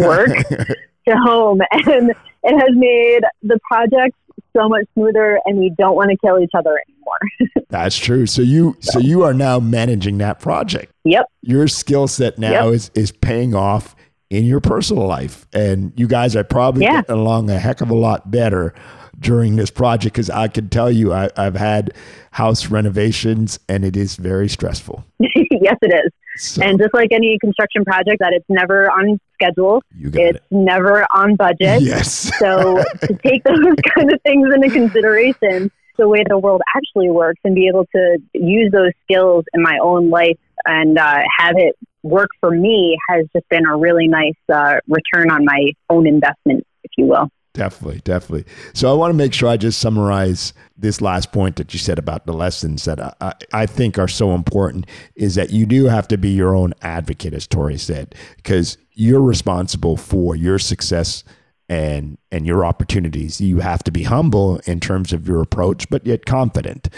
work 0.06 0.36
to 1.08 1.16
home 1.16 1.60
and 1.72 2.12
it 2.44 2.58
has 2.58 2.74
made 2.74 3.20
the 3.42 3.58
project 3.68 4.16
so 4.56 4.68
much 4.68 4.84
smoother 4.94 5.40
and 5.44 5.58
we 5.58 5.72
don't 5.78 5.96
want 5.96 6.10
to 6.10 6.16
kill 6.16 6.38
each 6.38 6.50
other 6.56 6.78
anymore. 6.88 7.64
That's 7.68 7.96
true. 7.96 8.26
So 8.26 8.42
you 8.42 8.76
so 8.80 8.98
you 8.98 9.22
are 9.22 9.34
now 9.34 9.58
managing 9.60 10.18
that 10.18 10.40
project. 10.40 10.92
Yep. 11.04 11.26
Your 11.42 11.68
skill 11.68 12.08
set 12.08 12.38
now 12.38 12.66
yep. 12.66 12.74
is 12.74 12.90
is 12.94 13.12
paying 13.12 13.54
off 13.54 13.96
in 14.30 14.44
your 14.44 14.60
personal 14.60 15.06
life 15.06 15.46
and 15.52 15.92
you 15.94 16.06
guys 16.06 16.34
are 16.34 16.44
probably 16.44 16.84
yeah. 16.84 17.02
getting 17.02 17.16
along 17.16 17.50
a 17.50 17.58
heck 17.58 17.82
of 17.82 17.90
a 17.90 17.94
lot 17.94 18.30
better 18.30 18.74
during 19.22 19.56
this 19.56 19.70
project 19.70 20.14
because 20.14 20.30
I 20.30 20.48
can 20.48 20.68
tell 20.68 20.90
you 20.90 21.12
I, 21.12 21.30
have 21.36 21.56
had 21.56 21.94
house 22.32 22.66
renovations 22.66 23.58
and 23.68 23.84
it 23.84 23.96
is 23.96 24.16
very 24.16 24.48
stressful. 24.48 25.04
yes, 25.18 25.76
it 25.82 26.04
is. 26.04 26.12
So, 26.36 26.62
and 26.62 26.78
just 26.78 26.94
like 26.94 27.12
any 27.12 27.38
construction 27.40 27.84
project, 27.84 28.20
that 28.20 28.32
it's 28.32 28.46
never 28.48 28.90
on 28.90 29.20
schedule. 29.34 29.82
You 29.96 30.08
it's 30.14 30.38
it. 30.38 30.42
never 30.50 31.06
on 31.14 31.36
budget. 31.36 31.82
Yes. 31.82 32.30
so 32.38 32.82
to 33.00 33.18
take 33.24 33.44
those 33.44 33.56
kind 33.96 34.12
of 34.12 34.20
things 34.22 34.48
into 34.54 34.70
consideration, 34.70 35.70
the 35.98 36.08
way 36.08 36.24
the 36.26 36.38
world 36.38 36.62
actually 36.74 37.10
works, 37.10 37.40
and 37.44 37.54
be 37.54 37.68
able 37.68 37.86
to 37.94 38.18
use 38.32 38.72
those 38.72 38.92
skills 39.04 39.44
in 39.52 39.62
my 39.62 39.78
own 39.82 40.08
life 40.10 40.38
and 40.64 40.98
uh, 40.98 41.18
have 41.38 41.56
it 41.56 41.76
work 42.02 42.30
for 42.40 42.50
me 42.50 42.96
has 43.08 43.26
just 43.34 43.48
been 43.48 43.66
a 43.66 43.76
really 43.76 44.08
nice 44.08 44.34
uh, 44.52 44.76
return 44.88 45.30
on 45.30 45.44
my 45.44 45.72
own 45.88 46.06
investment, 46.06 46.66
if 46.84 46.90
you 46.96 47.06
will. 47.06 47.28
Definitely, 47.54 48.00
definitely. 48.04 48.50
So 48.72 48.90
I 48.90 48.94
want 48.94 49.10
to 49.10 49.16
make 49.16 49.34
sure 49.34 49.48
I 49.48 49.58
just 49.58 49.78
summarize 49.78 50.54
this 50.78 51.02
last 51.02 51.32
point 51.32 51.56
that 51.56 51.74
you 51.74 51.78
said 51.78 51.98
about 51.98 52.24
the 52.24 52.32
lessons 52.32 52.86
that 52.86 52.98
I, 53.20 53.34
I 53.52 53.66
think 53.66 53.98
are 53.98 54.08
so 54.08 54.34
important 54.34 54.86
is 55.16 55.34
that 55.34 55.50
you 55.50 55.66
do 55.66 55.84
have 55.84 56.08
to 56.08 56.16
be 56.16 56.30
your 56.30 56.54
own 56.56 56.72
advocate, 56.80 57.34
as 57.34 57.46
Tori 57.46 57.76
said, 57.76 58.14
because 58.36 58.78
you're 58.94 59.20
responsible 59.20 59.98
for 59.98 60.34
your 60.34 60.58
success 60.58 61.24
and 61.72 62.18
and 62.30 62.46
your 62.46 62.66
opportunities. 62.66 63.40
You 63.40 63.60
have 63.60 63.82
to 63.84 63.90
be 63.90 64.02
humble 64.02 64.58
in 64.66 64.78
terms 64.78 65.12
of 65.12 65.26
your 65.26 65.40
approach, 65.40 65.88
but 65.88 66.06
yet 66.06 66.26
confident. 66.26 66.90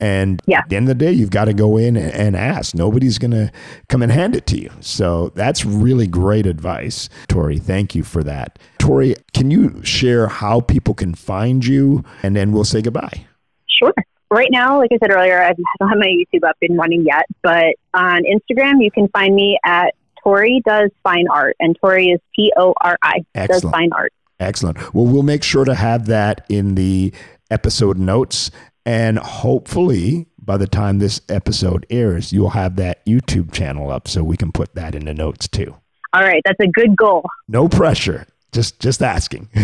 And 0.00 0.40
yeah. 0.46 0.58
at 0.58 0.68
the 0.68 0.76
end 0.76 0.88
of 0.88 0.98
the 0.98 1.04
day, 1.06 1.12
you've 1.12 1.30
got 1.30 1.46
to 1.46 1.54
go 1.54 1.76
in 1.76 1.96
and 1.96 2.36
ask. 2.36 2.74
Nobody's 2.74 3.18
going 3.18 3.32
to 3.32 3.50
come 3.88 4.02
and 4.02 4.12
hand 4.12 4.36
it 4.36 4.46
to 4.48 4.60
you. 4.60 4.70
So 4.80 5.30
that's 5.34 5.64
really 5.64 6.06
great 6.06 6.46
advice, 6.46 7.08
Tori. 7.26 7.58
Thank 7.58 7.94
you 7.94 8.04
for 8.04 8.22
that. 8.22 8.58
Tori, 8.78 9.16
can 9.32 9.50
you 9.50 9.82
share 9.82 10.28
how 10.28 10.60
people 10.60 10.94
can 10.94 11.14
find 11.14 11.64
you? 11.64 12.04
And 12.22 12.36
then 12.36 12.52
we'll 12.52 12.64
say 12.64 12.82
goodbye. 12.82 13.26
Sure. 13.66 13.94
Right 14.30 14.50
now, 14.52 14.78
like 14.78 14.90
I 14.92 14.98
said 14.98 15.10
earlier, 15.10 15.42
I 15.42 15.54
don't 15.80 15.88
have 15.88 15.98
my 15.98 16.06
YouTube 16.06 16.46
up 16.46 16.56
and 16.60 16.78
running 16.78 17.04
yet, 17.04 17.24
but 17.42 17.74
on 17.94 18.22
Instagram, 18.24 18.84
you 18.84 18.90
can 18.90 19.08
find 19.08 19.34
me 19.34 19.58
at 19.64 19.94
Tori 20.22 20.62
Does 20.66 20.90
Fine 21.02 21.26
Art. 21.32 21.56
And 21.58 21.76
Tori 21.80 22.10
is 22.10 22.20
T 22.36 22.52
O 22.56 22.74
R 22.82 22.98
I, 23.02 23.24
Does 23.46 23.62
Fine 23.62 23.90
Art. 23.92 24.12
Excellent. 24.40 24.94
Well, 24.94 25.06
we'll 25.06 25.22
make 25.22 25.42
sure 25.42 25.64
to 25.64 25.74
have 25.74 26.06
that 26.06 26.46
in 26.48 26.74
the 26.74 27.12
episode 27.50 27.98
notes. 27.98 28.50
And 28.86 29.18
hopefully, 29.18 30.26
by 30.38 30.56
the 30.56 30.66
time 30.66 30.98
this 30.98 31.20
episode 31.28 31.84
airs, 31.90 32.32
you'll 32.32 32.50
have 32.50 32.76
that 32.76 33.04
YouTube 33.04 33.52
channel 33.52 33.90
up 33.90 34.08
so 34.08 34.24
we 34.24 34.36
can 34.36 34.52
put 34.52 34.74
that 34.74 34.94
in 34.94 35.04
the 35.04 35.14
notes 35.14 35.48
too. 35.48 35.76
All 36.14 36.22
right, 36.22 36.40
that's 36.44 36.60
a 36.60 36.68
good 36.68 36.96
goal. 36.96 37.24
No 37.48 37.68
pressure. 37.68 38.26
Just 38.52 38.80
just 38.80 39.02
asking. 39.02 39.50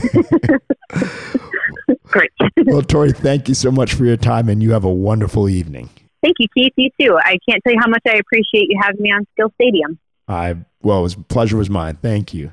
Great. 2.05 2.31
well, 2.67 2.83
Tori, 2.83 3.13
thank 3.13 3.49
you 3.49 3.55
so 3.55 3.71
much 3.71 3.95
for 3.95 4.05
your 4.05 4.19
time 4.19 4.49
and 4.51 4.63
you 4.63 4.73
have 4.73 4.85
a 4.85 4.93
wonderful 4.93 5.49
evening. 5.49 5.89
Thank 6.23 6.37
you, 6.39 6.47
Keith. 6.55 6.73
You 6.77 6.91
too. 7.01 7.17
I 7.19 7.39
can't 7.49 7.63
tell 7.65 7.73
you 7.73 7.81
how 7.81 7.89
much 7.89 8.03
I 8.07 8.17
appreciate 8.17 8.67
you 8.69 8.79
having 8.83 9.01
me 9.01 9.11
on 9.11 9.27
Skill 9.33 9.51
Stadium. 9.55 9.99
I 10.29 10.57
well, 10.83 11.01
it 11.01 11.03
was 11.03 11.15
pleasure 11.15 11.57
was 11.57 11.71
mine. 11.71 11.97
Thank 11.97 12.35
you. 12.35 12.53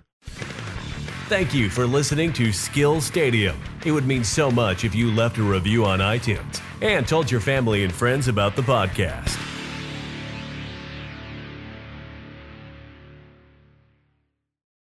Thank 1.31 1.53
you 1.53 1.69
for 1.69 1.87
listening 1.87 2.33
to 2.33 2.51
Skill 2.51 2.99
Stadium. 2.99 3.57
It 3.85 3.93
would 3.93 4.05
mean 4.05 4.21
so 4.21 4.51
much 4.51 4.83
if 4.83 4.93
you 4.93 5.09
left 5.09 5.37
a 5.37 5.41
review 5.41 5.85
on 5.85 5.99
iTunes 5.99 6.59
and 6.81 7.07
told 7.07 7.31
your 7.31 7.39
family 7.39 7.85
and 7.85 7.93
friends 7.93 8.27
about 8.27 8.57
the 8.57 8.63
podcast. 8.63 9.50